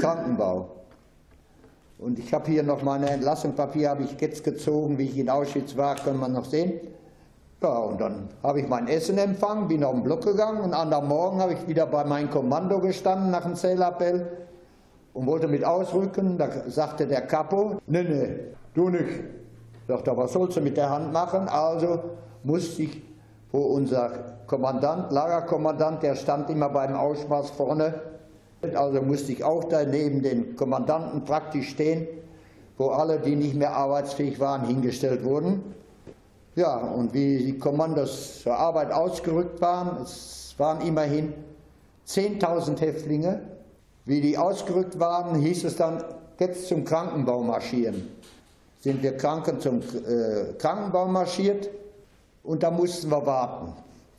Krankenbau. 0.00 0.70
Und 1.98 2.18
ich 2.18 2.34
habe 2.34 2.50
hier 2.50 2.62
noch 2.62 2.82
meine 2.82 3.10
Entlassungspapier, 3.10 3.90
habe 3.90 4.02
ich 4.02 4.20
jetzt 4.20 4.42
gezogen, 4.42 4.98
wie 4.98 5.04
ich 5.04 5.18
in 5.18 5.30
Auschwitz 5.30 5.76
war, 5.76 5.94
kann 5.94 6.18
man 6.18 6.32
noch 6.32 6.44
sehen. 6.44 6.80
Ja, 7.62 7.78
und 7.78 8.00
dann 8.00 8.28
habe 8.42 8.60
ich 8.60 8.68
mein 8.68 8.88
Essen 8.88 9.18
empfangen, 9.18 9.68
bin 9.68 9.84
auf 9.84 9.92
den 9.94 10.02
Block 10.02 10.24
gegangen 10.24 10.62
und 10.62 10.74
am 10.74 11.08
Morgen 11.08 11.40
habe 11.40 11.52
ich 11.52 11.68
wieder 11.68 11.86
bei 11.86 12.02
meinem 12.02 12.28
Kommando 12.28 12.80
gestanden 12.80 13.30
nach 13.30 13.44
dem 13.44 13.54
Zählappell 13.54 14.26
und 15.14 15.26
wollte 15.26 15.46
mit 15.46 15.64
ausrücken. 15.64 16.38
Da 16.38 16.48
sagte 16.66 17.06
der 17.06 17.22
Kapo, 17.22 17.76
nee, 17.86 18.02
nee, 18.02 18.30
du 18.74 18.88
nicht. 18.88 19.06
Sagt 19.86 20.08
er, 20.08 20.16
was 20.16 20.32
sollst 20.32 20.56
du 20.56 20.60
mit 20.60 20.76
der 20.76 20.90
Hand 20.90 21.12
machen? 21.12 21.48
Also 21.48 22.00
musste 22.42 22.82
ich, 22.82 23.00
wo 23.52 23.60
unser 23.60 24.10
Kommandant, 24.48 25.12
Lagerkommandant, 25.12 26.02
der 26.02 26.16
stand 26.16 26.50
immer 26.50 26.68
beim 26.68 26.96
Ausmaß 26.96 27.50
vorne, 27.50 27.94
also 28.74 29.02
musste 29.02 29.32
ich 29.32 29.44
auch 29.44 29.64
da 29.64 29.84
neben 29.84 30.22
den 30.22 30.56
Kommandanten 30.56 31.24
praktisch 31.24 31.70
stehen, 31.70 32.06
wo 32.78 32.88
alle, 32.88 33.18
die 33.18 33.36
nicht 33.36 33.54
mehr 33.54 33.74
arbeitsfähig 33.74 34.40
waren, 34.40 34.66
hingestellt 34.66 35.24
wurden. 35.24 35.74
Ja, 36.54 36.76
und 36.76 37.14
wie 37.14 37.38
die 37.38 37.58
Kommandos 37.58 38.42
zur 38.42 38.54
Arbeit 38.56 38.92
ausgerückt 38.92 39.60
waren, 39.60 40.02
es 40.02 40.54
waren 40.58 40.86
immerhin 40.86 41.32
10.000 42.06 42.78
Häftlinge. 42.80 43.40
Wie 44.04 44.20
die 44.20 44.36
ausgerückt 44.36 44.98
waren, 44.98 45.40
hieß 45.40 45.64
es 45.64 45.76
dann, 45.76 46.02
jetzt 46.38 46.66
zum 46.66 46.84
Krankenbau 46.84 47.42
marschieren. 47.42 48.08
Sind 48.80 49.02
wir 49.02 49.16
Kranken 49.16 49.60
zum 49.60 49.80
äh, 49.80 50.54
Krankenbau 50.58 51.06
marschiert 51.06 51.70
und 52.42 52.62
da 52.64 52.70
mussten 52.70 53.10
wir 53.10 53.24
warten. 53.24 53.72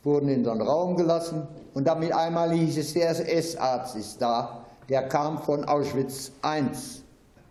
Wurden 0.04 0.28
in 0.28 0.44
so 0.44 0.50
einen 0.50 0.60
Raum 0.60 0.96
gelassen 0.96 1.46
und 1.72 1.86
damit 1.86 2.12
einmal 2.12 2.52
hieß 2.52 2.78
es, 2.78 2.94
der 2.94 3.10
SS-Arzt 3.10 3.96
ist 3.96 4.20
da, 4.20 4.64
der 4.88 5.08
kam 5.08 5.38
von 5.38 5.64
Auschwitz 5.64 6.30
I. 6.44 6.62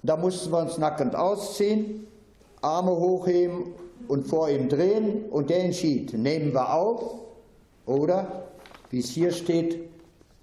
Da 0.03 0.17
mussten 0.17 0.51
wir 0.51 0.59
uns 0.59 0.77
nackend 0.77 1.15
ausziehen, 1.15 2.07
Arme 2.61 2.91
hochheben 2.91 3.73
und 4.07 4.27
vor 4.27 4.49
ihm 4.49 4.69
drehen 4.69 5.25
und 5.29 5.49
der 5.49 5.63
entschied, 5.63 6.13
nehmen 6.13 6.53
wir 6.53 6.73
auf 6.73 7.15
oder, 7.85 8.45
wie 8.89 8.99
es 8.99 9.09
hier 9.09 9.31
steht, 9.31 9.89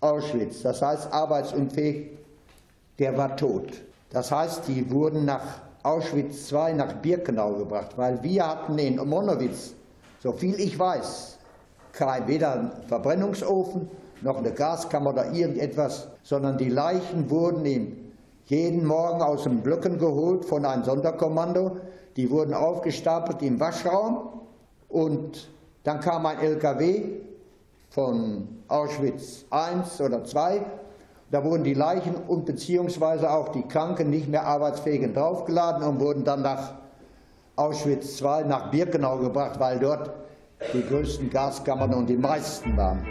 Auschwitz. 0.00 0.62
Das 0.62 0.82
heißt 0.82 1.12
arbeitsunfähig, 1.12 2.10
der 2.98 3.16
war 3.16 3.36
tot. 3.36 3.72
Das 4.10 4.32
heißt, 4.32 4.66
die 4.68 4.90
wurden 4.90 5.24
nach 5.24 5.60
Auschwitz 5.82 6.50
II 6.52 6.74
nach 6.74 6.94
Birkenau 6.94 7.54
gebracht, 7.54 7.92
weil 7.96 8.22
wir 8.22 8.46
hatten 8.46 8.78
in 8.78 8.96
Monowitz, 8.96 9.72
so 10.22 10.32
viel 10.32 10.58
ich 10.60 10.78
weiß, 10.78 11.38
kein, 11.92 12.26
weder 12.28 12.52
ein 12.52 12.70
Verbrennungsofen 12.88 13.88
noch 14.22 14.38
eine 14.38 14.52
Gaskammer 14.52 15.10
oder 15.10 15.32
irgendetwas, 15.32 16.08
sondern 16.22 16.58
die 16.58 16.68
Leichen 16.68 17.30
wurden 17.30 17.64
in 17.64 18.12
jeden 18.46 18.84
Morgen 18.84 19.22
aus 19.22 19.44
den 19.44 19.62
Blöcken 19.62 19.98
geholt 19.98 20.44
von 20.44 20.64
einem 20.64 20.84
Sonderkommando. 20.84 21.76
Die 22.16 22.30
wurden 22.30 22.52
aufgestapelt 22.52 23.40
im 23.42 23.60
Waschraum 23.60 24.40
und 24.88 25.48
dann 25.84 26.00
kam 26.00 26.26
ein 26.26 26.38
LKW 26.38 27.02
von 27.90 28.48
Auschwitz 28.68 29.44
I 29.52 30.02
oder 30.02 30.18
II. 30.18 30.62
Da 31.30 31.44
wurden 31.44 31.62
die 31.62 31.74
Leichen 31.74 32.14
und 32.14 32.44
beziehungsweise 32.44 33.30
auch 33.30 33.50
die 33.50 33.62
Kranken, 33.62 34.10
nicht 34.10 34.28
mehr 34.28 34.46
arbeitsfähigen 34.46 35.14
draufgeladen 35.14 35.86
und 35.86 36.00
wurden 36.00 36.24
dann 36.24 36.42
nach 36.42 36.74
Auschwitz 37.54 38.20
II 38.20 38.44
nach 38.48 38.70
Birkenau 38.70 39.18
gebracht, 39.18 39.60
weil 39.60 39.78
dort 39.78 40.10
die 40.72 40.82
größten 40.86 41.30
Gaskammern 41.30 41.94
und 41.94 42.06
die 42.06 42.16
meisten 42.16 42.76
waren. 42.76 43.04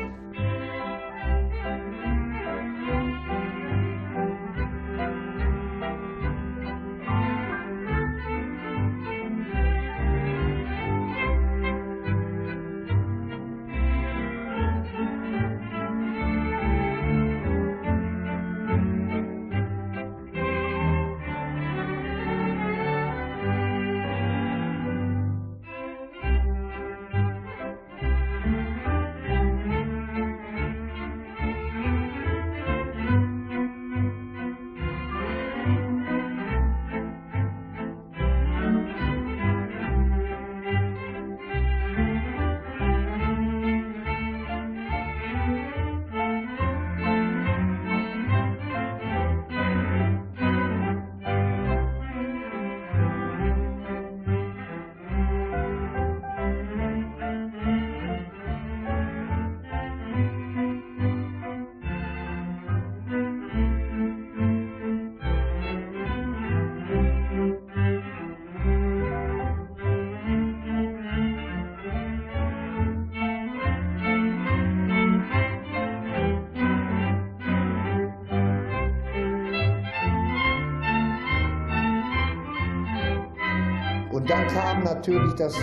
Dann 84.30 84.48
kam 84.48 84.84
natürlich 84.84 85.34
das, 85.34 85.56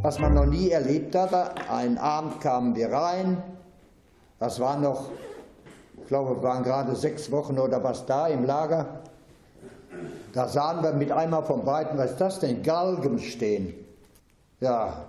was 0.00 0.18
man 0.18 0.32
noch 0.32 0.46
nie 0.46 0.70
erlebt 0.70 1.14
hatte. 1.14 1.50
Einen 1.70 1.98
Abend 1.98 2.40
kamen 2.40 2.74
wir 2.74 2.90
rein. 2.90 3.42
Das 4.38 4.58
waren 4.60 4.80
noch, 4.80 5.10
ich 6.00 6.06
glaube, 6.06 6.36
es 6.36 6.42
waren 6.42 6.62
gerade 6.62 6.96
sechs 6.96 7.30
Wochen 7.30 7.58
oder 7.58 7.84
was 7.84 8.06
da 8.06 8.28
im 8.28 8.46
Lager. 8.46 9.00
Da 10.32 10.48
sahen 10.48 10.82
wir 10.82 10.92
mit 10.92 11.12
einmal 11.12 11.42
von 11.42 11.66
Weitem, 11.66 11.98
was 11.98 12.12
ist 12.12 12.20
das 12.20 12.40
denn? 12.40 12.62
Galgen 12.62 13.18
stehen. 13.18 13.74
Ja, 14.60 15.04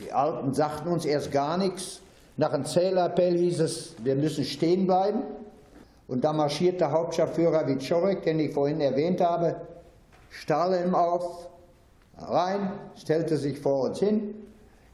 die 0.00 0.12
Alten 0.12 0.52
sagten 0.52 0.88
uns 0.88 1.04
erst 1.04 1.30
gar 1.30 1.56
nichts. 1.56 2.00
Nach 2.36 2.52
einem 2.52 2.64
Zählappell 2.64 3.38
hieß 3.38 3.60
es, 3.60 3.94
wir 4.02 4.16
müssen 4.16 4.44
stehen 4.44 4.86
bleiben. 4.86 5.22
Und 6.08 6.24
da 6.24 6.32
marschierte 6.32 6.90
Hauptscharführer 6.90 7.68
Wiczorek, 7.68 8.24
den 8.24 8.40
ich 8.40 8.52
vorhin 8.52 8.80
erwähnt 8.80 9.20
habe, 9.20 9.56
Stahlhelm 10.30 10.94
auf, 10.94 11.46
rein, 12.18 12.72
stellte 12.96 13.36
sich 13.36 13.58
vor 13.58 13.88
uns 13.88 13.98
hin, 13.98 14.34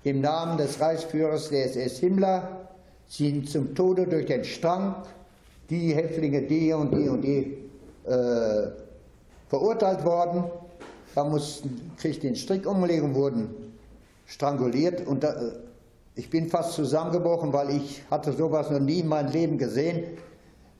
im 0.05 0.21
Namen 0.21 0.59
des 0.59 0.81
Reichsführers 0.81 1.51
der 1.51 1.67
SS 1.67 1.99
Himmler, 1.99 2.69
sind 3.07 3.49
zum 3.49 3.75
Tode 3.75 4.07
durch 4.07 4.27
den 4.27 4.45
Strang 4.45 4.97
die 5.71 5.95
Häftlinge, 5.95 6.43
die 6.43 6.73
und 6.73 6.93
die 6.93 7.09
und 7.09 7.23
die 7.23 7.59
äh, 8.05 8.69
verurteilt 9.49 10.05
worden. 10.05 10.45
Da 11.15 11.25
mussten, 11.25 11.93
kriegten 11.99 12.31
den 12.31 12.37
Strick 12.37 12.67
umlegen, 12.67 13.15
wurden 13.15 13.55
stranguliert 14.27 15.07
und 15.07 15.23
da, 15.23 15.35
äh, 15.35 15.53
ich 16.15 16.29
bin 16.31 16.49
fast 16.49 16.73
zusammengebrochen, 16.73 17.53
weil 17.53 17.71
ich 17.71 18.03
hatte 18.11 18.33
sowas 18.33 18.71
noch 18.71 18.81
nie 18.81 19.01
in 19.01 19.09
meinem 19.09 19.31
Leben 19.31 19.59
gesehen 19.59 20.05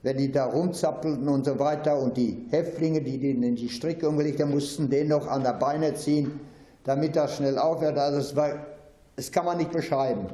wenn 0.03 0.17
die 0.17 0.31
da 0.31 0.45
rumzappelten 0.45 1.27
und 1.27 1.45
so 1.45 1.57
weiter 1.57 1.97
und 1.97 2.15
die 2.15 2.45
Häftlinge, 2.49 3.01
die 3.01 3.19
denen 3.19 3.55
die 3.55 3.69
Stricke 3.69 4.07
umgelegt 4.07 4.41
haben, 4.41 4.51
mussten 4.51 4.89
den 4.89 5.07
noch 5.07 5.27
an 5.27 5.43
der 5.43 5.53
Beine 5.53 5.93
ziehen, 5.95 6.39
damit 6.83 7.15
das 7.15 7.37
schnell 7.37 7.57
aufhört. 7.57 7.97
Also 7.97 8.19
es 8.19 8.35
war, 8.35 8.49
das 9.15 9.31
kann 9.31 9.45
man 9.45 9.57
nicht 9.57 9.71
beschreiben. 9.71 10.27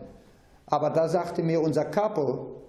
Aber 0.66 0.90
da 0.90 1.08
sagte 1.08 1.44
mir 1.44 1.62
unser 1.62 1.86
Capo, 1.86 2.64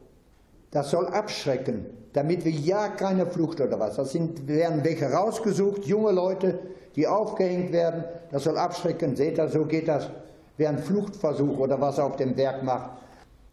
das 0.71 0.91
soll 0.91 1.07
abschrecken. 1.09 1.87
damit 2.13 2.45
wir 2.45 2.53
ja 2.53 2.89
keine 2.89 3.27
Flucht 3.27 3.61
oder 3.61 3.79
was. 3.79 3.97
Das 3.97 4.13
sind, 4.13 4.47
werden 4.49 4.83
welche 4.85 5.11
rausgesucht, 5.11 5.85
junge 5.85 6.13
Leute, 6.13 6.59
die 6.97 7.07
aufgehängt 7.07 7.73
werden. 7.73 8.05
Das 8.31 8.45
soll 8.45 8.59
abschrecken. 8.59 9.15
Seht 9.17 9.39
ihr, 9.39 9.49
so 9.49 9.65
geht 9.65 9.89
das. 9.89 10.11
Wer 10.57 10.71
einen 10.71 10.79
Fluchtversuch 10.79 11.59
oder 11.59 11.81
was 11.81 11.99
auf 11.99 12.17
dem 12.17 12.37
Werk 12.37 12.63
macht. 12.63 12.91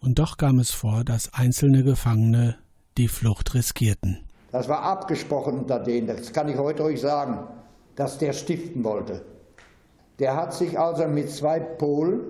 Und 0.02 0.20
doch 0.20 0.38
kam 0.38 0.60
es 0.60 0.72
vor, 0.72 1.04
dass 1.04 1.34
einzelne 1.34 1.84
Gefangene 1.84 2.58
die 2.98 3.08
Flucht 3.08 3.54
riskierten. 3.54 4.18
Das 4.52 4.68
war 4.68 4.82
abgesprochen 4.82 5.60
unter 5.60 5.80
denen, 5.80 6.08
das 6.08 6.34
kann 6.34 6.50
ich 6.50 6.58
heute 6.58 6.84
euch 6.84 7.02
sagen, 7.02 7.40
dass 7.96 8.18
der 8.18 8.34
stiften 8.34 8.84
wollte. 8.84 9.22
Der 10.20 10.36
hat 10.36 10.54
sich 10.54 10.80
also 10.80 11.08
mit 11.08 11.30
zwei 11.30 11.60
Polen 11.60 12.22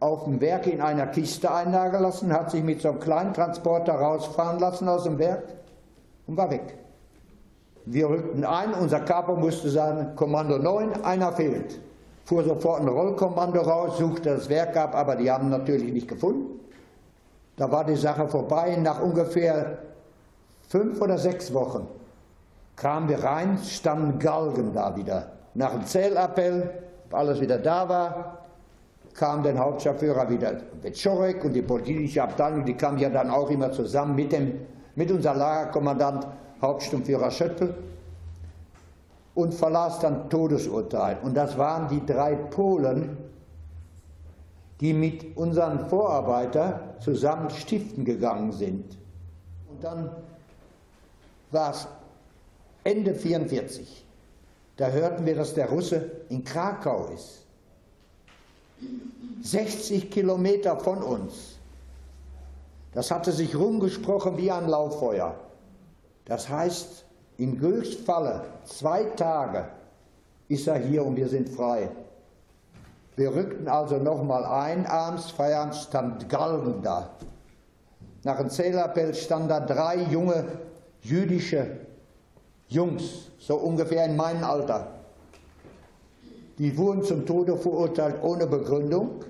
auf 0.00 0.24
dem 0.24 0.40
Werk 0.40 0.66
in 0.66 0.80
einer 0.80 1.06
Kiste 1.06 1.50
einlagen 1.50 2.02
lassen, 2.02 2.32
hat 2.32 2.50
sich 2.50 2.62
mit 2.62 2.82
so 2.82 2.90
einem 2.90 3.00
kleinen 3.00 3.32
Transporter 3.32 3.94
rausfahren 3.94 4.58
lassen 4.58 4.88
aus 4.88 5.04
dem 5.04 5.18
Werk 5.18 5.44
und 6.26 6.36
war 6.36 6.50
weg. 6.50 6.76
Wir 7.86 8.08
rückten 8.08 8.44
ein, 8.44 8.74
unser 8.74 9.00
Kapo 9.00 9.36
musste 9.36 9.70
sagen, 9.70 10.14
Kommando 10.16 10.58
9, 10.58 11.02
einer 11.04 11.32
fehlt. 11.32 11.80
Fuhr 12.24 12.44
sofort 12.44 12.80
ein 12.80 12.88
Rollkommando 12.88 13.60
raus, 13.60 13.98
suchte 13.98 14.30
das 14.30 14.48
Werk 14.48 14.76
ab, 14.76 14.94
aber 14.94 15.16
die 15.16 15.30
haben 15.30 15.48
natürlich 15.48 15.92
nicht 15.92 16.08
gefunden. 16.08 16.60
Da 17.56 17.70
war 17.70 17.84
die 17.84 17.96
Sache 17.96 18.28
vorbei. 18.28 18.76
Nach 18.76 19.00
ungefähr 19.00 19.78
fünf 20.68 21.00
oder 21.00 21.18
sechs 21.18 21.52
Wochen 21.52 21.86
kamen 22.76 23.08
wir 23.08 23.22
rein, 23.22 23.58
standen 23.58 24.18
Galgen 24.18 24.72
da 24.72 24.96
wieder. 24.96 25.32
Nach 25.54 25.72
dem 25.72 25.84
Zählappell, 25.84 26.70
alles 27.10 27.40
wieder 27.40 27.58
da 27.58 27.88
war, 27.88 28.38
kam 29.14 29.42
der 29.42 29.58
Hauptscharführer 29.58 30.28
wieder 30.30 30.54
Wetschorek 30.80 31.44
und 31.44 31.52
die 31.52 31.62
politische 31.62 32.22
Abteilung, 32.22 32.64
die 32.64 32.74
kam 32.74 32.96
ja 32.96 33.10
dann 33.10 33.30
auch 33.30 33.50
immer 33.50 33.70
zusammen 33.70 34.14
mit, 34.14 34.32
dem, 34.32 34.60
mit 34.94 35.10
unserem 35.10 35.38
Lagerkommandant 35.38 36.26
Hauptsturmführer 36.62 37.30
Schöttl 37.30 37.74
und 39.34 39.52
verlas 39.52 39.98
dann 40.00 40.30
Todesurteil. 40.30 41.18
Und 41.22 41.36
das 41.36 41.58
waren 41.58 41.88
die 41.88 42.04
drei 42.06 42.34
Polen, 42.34 43.16
die 44.82 44.92
mit 44.92 45.36
unseren 45.36 45.88
Vorarbeitern 45.88 46.80
zusammen 46.98 47.48
stiften 47.50 48.04
gegangen 48.04 48.50
sind. 48.50 48.98
Und 49.70 49.82
dann 49.82 50.10
war 51.52 51.70
es 51.70 51.86
Ende 52.82 53.10
1944. 53.10 54.04
Da 54.76 54.88
hörten 54.88 55.24
wir, 55.24 55.36
dass 55.36 55.54
der 55.54 55.68
Russe 55.70 56.10
in 56.30 56.42
Krakau 56.42 57.10
ist. 57.14 57.46
60 59.42 60.10
Kilometer 60.10 60.76
von 60.76 61.00
uns. 61.00 61.58
Das 62.92 63.12
hatte 63.12 63.30
sich 63.30 63.54
rumgesprochen 63.54 64.36
wie 64.36 64.50
ein 64.50 64.68
Lauffeuer. 64.68 65.36
Das 66.24 66.48
heißt, 66.48 67.04
in 67.38 67.56
Gülsfalle 67.56 68.46
zwei 68.64 69.04
Tage 69.04 69.68
ist 70.48 70.66
er 70.66 70.78
hier 70.78 71.04
und 71.04 71.16
wir 71.16 71.28
sind 71.28 71.48
frei. 71.48 71.88
Wir 73.16 73.34
rückten 73.34 73.68
also 73.68 73.98
nochmal 73.98 74.44
ein, 74.44 74.86
abends, 74.86 75.30
Feierabend 75.30 75.74
stand 75.74 76.28
Galgen 76.28 76.82
da. 76.82 77.10
Nach 78.24 78.38
dem 78.38 78.48
Zählappell 78.48 79.14
standen 79.14 79.48
da 79.48 79.60
drei 79.60 79.96
junge 80.10 80.44
jüdische 81.02 81.66
Jungs, 82.68 83.30
so 83.38 83.56
ungefähr 83.56 84.06
in 84.06 84.16
meinem 84.16 84.44
Alter. 84.44 84.86
Die 86.58 86.76
wurden 86.78 87.02
zum 87.02 87.26
Tode 87.26 87.56
verurteilt 87.56 88.22
ohne 88.22 88.46
Begründung. 88.46 89.24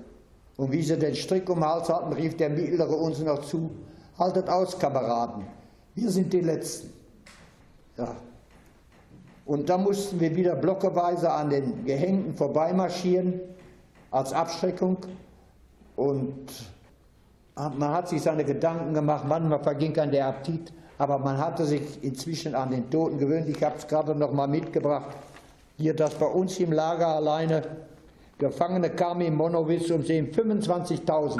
Und 0.55 0.71
wie 0.71 0.83
sie 0.83 0.97
den 0.97 1.15
Strick 1.15 1.49
um 1.49 1.59
den 1.59 1.65
Hals 1.65 1.89
hatten, 1.89 2.13
rief 2.13 2.37
der 2.37 2.49
Mittlere 2.49 2.95
uns 2.95 3.19
noch 3.19 3.41
zu, 3.41 3.71
haltet 4.19 4.47
aus, 4.47 4.77
Kameraden, 4.77 5.45
wir 5.95 6.09
sind 6.11 6.31
die 6.31 6.41
Letzten. 6.41 6.93
Ja. 7.97 8.15
Und 9.45 9.67
da 9.67 9.77
mussten 9.77 10.19
wir 10.19 10.35
wieder 10.35 10.55
blockeweise 10.55 11.31
an 11.31 11.49
den 11.49 11.83
Gehängten 11.85 12.35
vorbeimarschieren 12.35 13.41
als 14.13 14.31
Abschreckung. 14.31 14.97
Und 15.97 16.47
man 17.55 17.91
hat 17.91 18.07
sich 18.07 18.21
seine 18.21 18.45
Gedanken 18.45 18.93
gemacht, 18.93 19.25
manchmal 19.27 19.59
verging 19.59 19.93
dann 19.93 20.11
der 20.11 20.27
Appetit, 20.27 20.71
aber 20.97 21.19
man 21.19 21.37
hatte 21.37 21.65
sich 21.65 22.03
inzwischen 22.03 22.55
an 22.55 22.71
den 22.71 22.89
Toten 22.89 23.17
gewöhnt. 23.17 23.49
Ich 23.49 23.61
habe 23.61 23.75
es 23.77 23.87
gerade 23.87 24.15
noch 24.15 24.31
mal 24.31 24.47
mitgebracht. 24.47 25.15
Hier, 25.77 25.95
dass 25.95 26.15
bei 26.15 26.27
uns 26.27 26.59
im 26.59 26.71
Lager 26.71 27.07
alleine 27.07 27.63
Gefangene 28.37 28.89
kamen 28.89 29.21
in 29.21 29.35
Monowitz 29.35 29.89
und 29.91 30.05
sehen 30.07 30.31
25.000. 30.31 31.39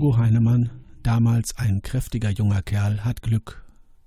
Hugo 0.00 0.16
Heinemann, 0.16 0.70
damals 1.02 1.58
ein 1.58 1.82
kräftiger 1.82 2.30
junger 2.30 2.62
Kerl, 2.62 3.04
hat 3.04 3.20
Glück. 3.20 3.62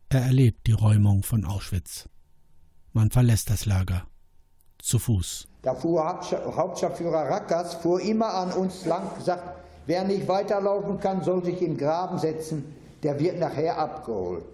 Er 0.10 0.22
erlebt 0.22 0.66
die 0.66 0.72
Räumung 0.72 1.22
von 1.22 1.46
Auschwitz. 1.46 2.10
Man 2.94 3.12
verlässt 3.12 3.52
das 3.52 3.68
Lager. 3.68 4.02
Zu 4.80 4.98
Fuß. 4.98 5.48
Da 5.62 5.76
fuhr 5.76 6.04
Hauptstadtführer 6.04 7.30
Rackers, 7.30 7.76
fuhr 7.76 8.02
immer 8.02 8.34
an 8.34 8.54
uns 8.54 8.88
lang, 8.88 9.04
gesagt, 9.16 9.44
wer 9.86 10.04
nicht 10.04 10.28
weiterlaufen 10.28 11.00
kann, 11.00 11.24
soll 11.24 11.46
sich 11.46 11.62
in 11.62 11.74
den 11.74 11.78
Graben 11.78 12.18
setzen, 12.18 12.66
der 13.04 13.20
wird 13.20 13.38
nachher 13.38 13.78
abgeholt. 13.78 14.46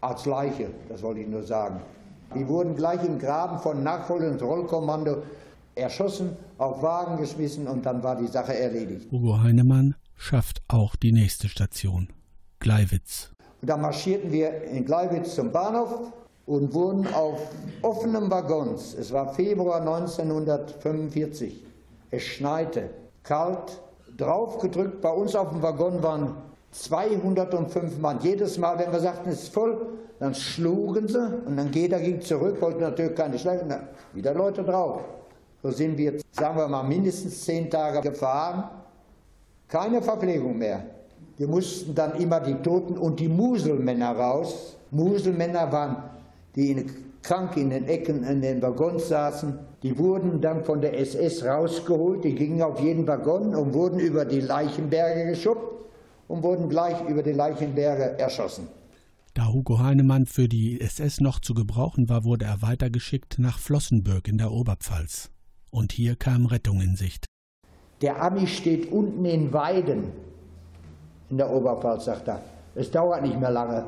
Als 0.00 0.24
Leiche, 0.24 0.70
das 0.88 1.02
wollte 1.02 1.20
ich 1.20 1.28
nur 1.28 1.42
sagen. 1.42 1.82
Die 2.34 2.48
wurden 2.48 2.74
gleich 2.74 3.04
im 3.04 3.18
Graben 3.18 3.58
von 3.58 3.82
nachfolgendem 3.82 4.48
Rollkommando 4.48 5.22
erschossen, 5.74 6.34
auf 6.56 6.82
Wagen 6.82 7.18
geschmissen 7.18 7.68
und 7.68 7.84
dann 7.84 8.02
war 8.02 8.16
die 8.16 8.28
Sache 8.28 8.58
erledigt. 8.58 9.12
Hugo 9.12 9.38
Heinemann 9.38 9.94
schafft 10.16 10.62
auch 10.68 10.96
die 10.96 11.12
nächste 11.12 11.48
Station, 11.48 12.08
Gleiwitz. 12.60 13.30
Und 13.60 13.70
da 13.70 13.76
marschierten 13.76 14.32
wir 14.32 14.64
in 14.64 14.84
Gleiwitz 14.84 15.34
zum 15.34 15.52
Bahnhof 15.52 16.12
und 16.46 16.72
wurden 16.72 17.12
auf 17.14 17.40
offenem 17.82 18.30
Waggons, 18.30 18.94
es 18.94 19.12
war 19.12 19.34
Februar 19.34 19.80
1945, 19.80 21.64
es 22.10 22.22
schneite, 22.22 22.90
kalt, 23.22 23.80
draufgedrückt. 24.16 25.00
Bei 25.00 25.10
uns 25.10 25.34
auf 25.34 25.50
dem 25.50 25.62
Waggon 25.62 26.02
waren 26.02 26.36
205 26.70 27.98
Mann. 27.98 28.20
Jedes 28.20 28.58
Mal, 28.58 28.78
wenn 28.78 28.92
wir 28.92 29.00
sagten, 29.00 29.30
es 29.30 29.44
ist 29.44 29.54
voll, 29.54 29.86
dann 30.18 30.34
schlugen 30.34 31.08
sie 31.08 31.42
und 31.44 31.56
dann 31.56 31.72
jeder 31.72 31.98
ging 32.00 32.20
zurück, 32.20 32.60
wollten 32.60 32.80
natürlich 32.80 33.14
keine 33.14 33.38
Schläge, 33.38 33.88
wieder 34.12 34.34
Leute 34.34 34.62
drauf. 34.62 35.02
So 35.62 35.70
sind 35.70 35.98
wir, 35.98 36.20
sagen 36.32 36.56
wir 36.56 36.68
mal, 36.68 36.82
mindestens 36.82 37.44
zehn 37.44 37.70
Tage 37.70 38.00
gefahren. 38.00 38.70
Keine 39.68 40.00
Verpflegung 40.00 40.58
mehr. 40.58 40.84
Wir 41.36 41.48
mussten 41.48 41.94
dann 41.94 42.14
immer 42.20 42.40
die 42.40 42.54
Toten 42.54 42.96
und 42.96 43.20
die 43.20 43.28
Muselmänner 43.28 44.12
raus. 44.12 44.76
Muselmänner 44.90 45.70
waren, 45.70 45.96
die 46.54 46.70
in, 46.70 46.90
krank 47.22 47.56
in 47.56 47.70
den 47.70 47.86
Ecken 47.86 48.24
in 48.24 48.40
den 48.40 48.62
Waggons 48.62 49.08
saßen. 49.08 49.58
Die 49.82 49.98
wurden 49.98 50.40
dann 50.40 50.64
von 50.64 50.80
der 50.80 50.98
SS 50.98 51.44
rausgeholt. 51.44 52.24
Die 52.24 52.34
gingen 52.34 52.62
auf 52.62 52.80
jeden 52.80 53.06
Waggon 53.06 53.54
und 53.54 53.74
wurden 53.74 53.98
über 53.98 54.24
die 54.24 54.40
Leichenberge 54.40 55.26
geschubbt 55.26 55.84
und 56.28 56.42
wurden 56.42 56.68
gleich 56.68 56.96
über 57.08 57.22
die 57.22 57.32
Leichenberge 57.32 58.18
erschossen. 58.18 58.68
Da 59.34 59.52
Hugo 59.52 59.78
Heinemann 59.78 60.24
für 60.24 60.48
die 60.48 60.80
SS 60.80 61.20
noch 61.20 61.40
zu 61.40 61.52
gebrauchen 61.52 62.08
war, 62.08 62.24
wurde 62.24 62.46
er 62.46 62.62
weitergeschickt 62.62 63.38
nach 63.38 63.58
Flossenbürg 63.58 64.28
in 64.28 64.38
der 64.38 64.50
Oberpfalz. 64.50 65.30
Und 65.70 65.92
hier 65.92 66.16
kam 66.16 66.46
Rettung 66.46 66.80
in 66.80 66.96
Sicht. 66.96 67.26
Der 68.02 68.22
Ami 68.22 68.46
steht 68.46 68.92
unten 68.92 69.24
in 69.24 69.52
Weiden 69.52 70.12
in 71.30 71.38
der 71.38 71.50
Oberpfalz, 71.50 72.04
sagt 72.04 72.28
er. 72.28 72.40
Es 72.74 72.90
dauert 72.90 73.22
nicht 73.22 73.40
mehr 73.40 73.50
lange. 73.50 73.86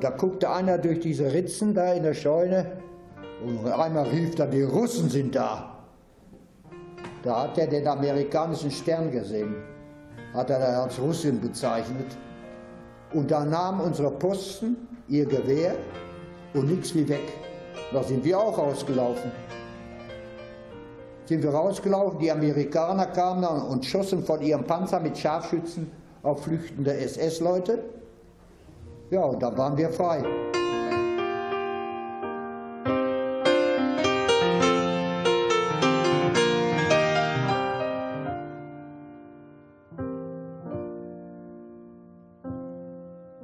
Und 0.00 0.04
da 0.04 0.16
guckte 0.16 0.48
einer 0.48 0.78
durch 0.78 1.00
diese 1.00 1.30
Ritzen 1.30 1.74
da 1.74 1.92
in 1.92 2.02
der 2.02 2.14
Scheune 2.14 2.64
und 3.44 3.70
einmal 3.70 4.08
rief 4.08 4.34
da, 4.34 4.46
die 4.46 4.62
Russen 4.62 5.10
sind 5.10 5.34
da. 5.34 5.76
Da 7.22 7.42
hat 7.42 7.58
er 7.58 7.66
den 7.66 7.86
amerikanischen 7.86 8.70
Stern 8.70 9.10
gesehen, 9.10 9.56
hat 10.32 10.48
er 10.48 10.84
als 10.84 10.98
Russin 10.98 11.38
bezeichnet. 11.38 12.16
Und 13.12 13.30
da 13.30 13.44
nahmen 13.44 13.82
unsere 13.82 14.10
Posten 14.10 14.88
ihr 15.06 15.26
Gewehr 15.26 15.74
und 16.54 16.70
nichts 16.70 16.94
wie 16.94 17.06
weg. 17.06 17.34
Da 17.92 18.02
sind 18.02 18.24
wir 18.24 18.38
auch 18.38 18.56
rausgelaufen. 18.56 19.30
Sind 21.26 21.42
wir 21.42 21.50
rausgelaufen, 21.50 22.20
die 22.20 22.32
Amerikaner 22.32 23.04
kamen 23.04 23.44
und 23.44 23.84
schossen 23.84 24.24
von 24.24 24.40
ihrem 24.40 24.64
Panzer 24.64 25.00
mit 25.00 25.18
Scharfschützen 25.18 25.92
auf 26.22 26.44
flüchtende 26.44 26.94
SS-Leute. 26.94 27.99
Ja, 29.10 29.22
und 29.22 29.42
da 29.42 29.56
waren 29.56 29.76
wir 29.76 29.90
frei. 29.90 30.24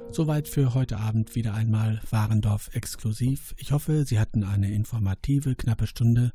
Soweit 0.09 0.47
für 0.47 0.73
heute 0.73 0.97
Abend 0.97 1.35
wieder 1.35 1.53
einmal 1.53 2.01
Warendorf 2.09 2.73
exklusiv. 2.73 3.53
Ich 3.57 3.71
hoffe, 3.71 4.03
Sie 4.03 4.19
hatten 4.19 4.43
eine 4.43 4.71
informative, 4.71 5.53
knappe 5.55 5.85
Stunde. 5.85 6.31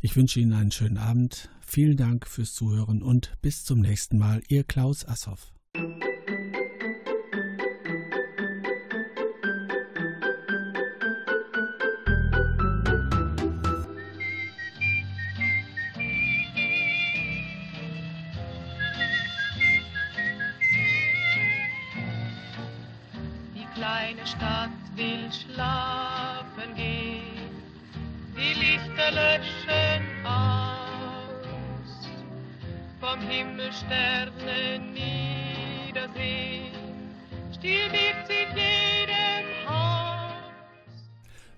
Ich 0.00 0.16
wünsche 0.16 0.40
Ihnen 0.40 0.54
einen 0.54 0.70
schönen 0.70 0.96
Abend. 0.96 1.50
Vielen 1.60 1.96
Dank 1.96 2.26
fürs 2.26 2.54
Zuhören 2.54 3.02
und 3.02 3.34
bis 3.42 3.64
zum 3.64 3.80
nächsten 3.80 4.16
Mal. 4.16 4.42
Ihr 4.48 4.64
Klaus 4.64 5.06
Assoff. 5.06 5.53
Himmel 33.28 33.72
Sterne 33.72 34.78
niedersehen, 34.92 36.72
still 37.52 37.90
wird 37.92 38.26
sie 38.26 38.46
jedem 38.54 39.68
Haus. 39.68 40.34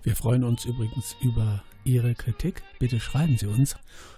Wir 0.03 0.15
freuen 0.15 0.43
uns 0.43 0.65
übrigens 0.65 1.15
über 1.21 1.63
Ihre 1.83 2.15
Kritik. 2.15 2.63
Bitte 2.79 2.99
schreiben 2.99 3.37
Sie 3.37 3.47
uns. 3.47 3.75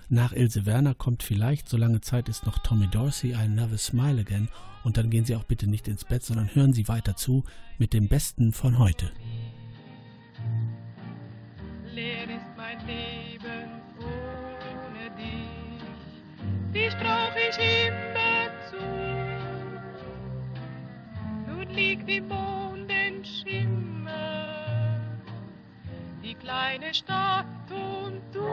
Nach 0.09 0.33
Ilse 0.33 0.65
Werner 0.65 0.95
kommt 0.95 1.21
vielleicht, 1.23 1.69
solange 1.69 2.01
Zeit 2.01 2.29
ist, 2.29 2.45
noch 2.45 2.57
Tommy 2.59 2.87
Dorsey, 2.87 3.33
I 3.33 3.47
Never 3.47 3.77
Smile 3.77 4.21
Again. 4.21 4.49
Und 4.83 4.97
dann 4.97 5.09
gehen 5.09 5.25
Sie 5.25 5.35
auch 5.35 5.43
bitte 5.43 5.67
nicht 5.67 5.87
ins 5.87 6.05
Bett, 6.05 6.23
sondern 6.23 6.53
hören 6.55 6.73
Sie 6.73 6.87
weiter 6.87 7.15
zu 7.15 7.43
mit 7.77 7.93
dem 7.93 8.07
Besten 8.07 8.53
von 8.53 8.79
heute. 8.79 9.11
Die 16.73 16.89
strauch 16.91 17.35
ich 17.35 17.57
immer 17.87 18.49
zu. 18.69 18.77
Nun 21.47 21.69
liegt 21.69 22.09
im 22.09 22.27
Mondenschimmer 22.27 24.09
die 26.23 26.35
kleine 26.35 26.93
Stadt 26.93 27.45
und 27.71 28.21
du. 28.31 28.47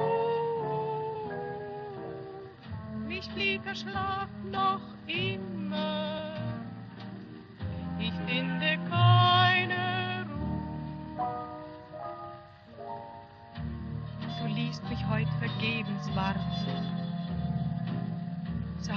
Mich 3.06 3.28
flieht 3.30 3.64
der 3.64 3.74
Schlaf 3.74 4.28
noch 4.50 4.80
immer, 5.06 6.34
ich 7.98 8.12
finde 8.26 8.78
keine 8.90 10.26
Ruhe. 10.28 11.28
Du 14.40 14.46
liest 14.48 14.82
mich 14.88 15.06
heut 15.08 15.28
vergebens 15.38 16.14
warten. 16.14 17.05
Sag, 18.86 18.94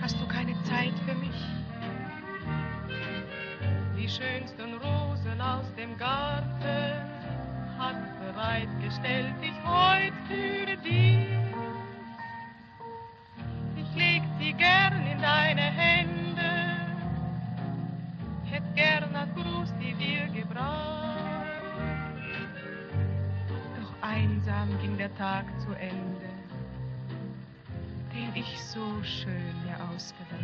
hast 0.00 0.20
du 0.20 0.26
keine 0.26 0.52
Zeit 0.64 0.94
für 1.06 1.14
mich? 1.14 1.30
Die 3.96 4.08
schönsten 4.08 4.74
Rosen 4.74 5.40
aus 5.40 5.72
dem 5.76 5.96
Garten 5.96 7.08
hat 7.78 7.94
bereitgestellt 8.18 9.34
ich 9.40 9.54
heut 9.64 10.12
für 10.26 10.76
dich. 10.78 11.28
Ich 13.76 13.94
leg 13.94 14.22
sie 14.40 14.52
gern 14.54 15.06
in 15.06 15.22
deine 15.22 15.70
Hände, 15.70 16.50
hätt 18.50 18.74
gern 18.74 19.14
als 19.14 19.32
Gruß 19.36 19.72
die 19.80 19.94
dir 19.94 20.26
gebracht. 20.34 21.38
Doch 23.80 24.02
einsam 24.02 24.68
ging 24.80 24.98
der 24.98 25.14
Tag 25.14 25.44
zu 25.60 25.70
Ende, 25.74 26.31
den 28.12 28.34
ich 28.34 28.60
so 28.60 29.02
schön 29.02 29.54
mir 29.64 29.78
ausgedacht. 29.90 30.40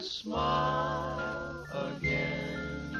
smile 0.00 1.64
again 1.72 2.96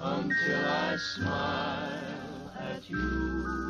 until 0.00 0.66
I 0.66 0.96
smile 0.96 2.52
at 2.58 2.88
you. 2.88 3.63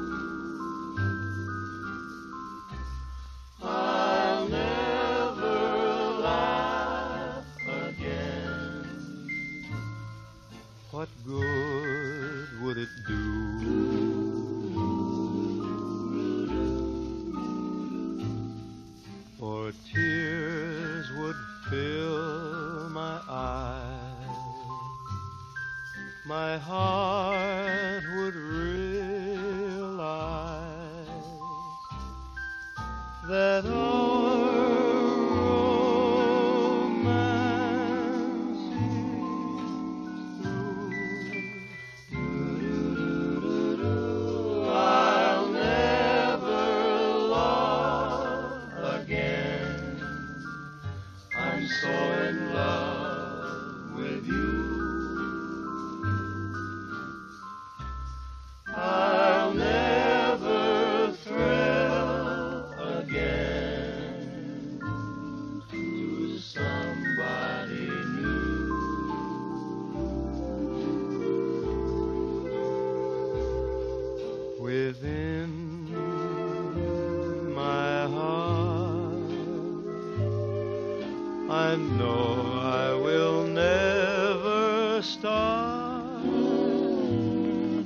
And 81.74 81.98
know 81.98 82.60
I 82.62 82.94
will 82.94 83.48
never 83.48 85.02
stop 85.02 86.22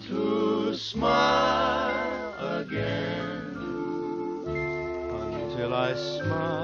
to 0.08 0.76
smile 0.76 2.34
again 2.60 3.56
until 5.22 5.72
I 5.72 5.94
smile. 5.94 6.57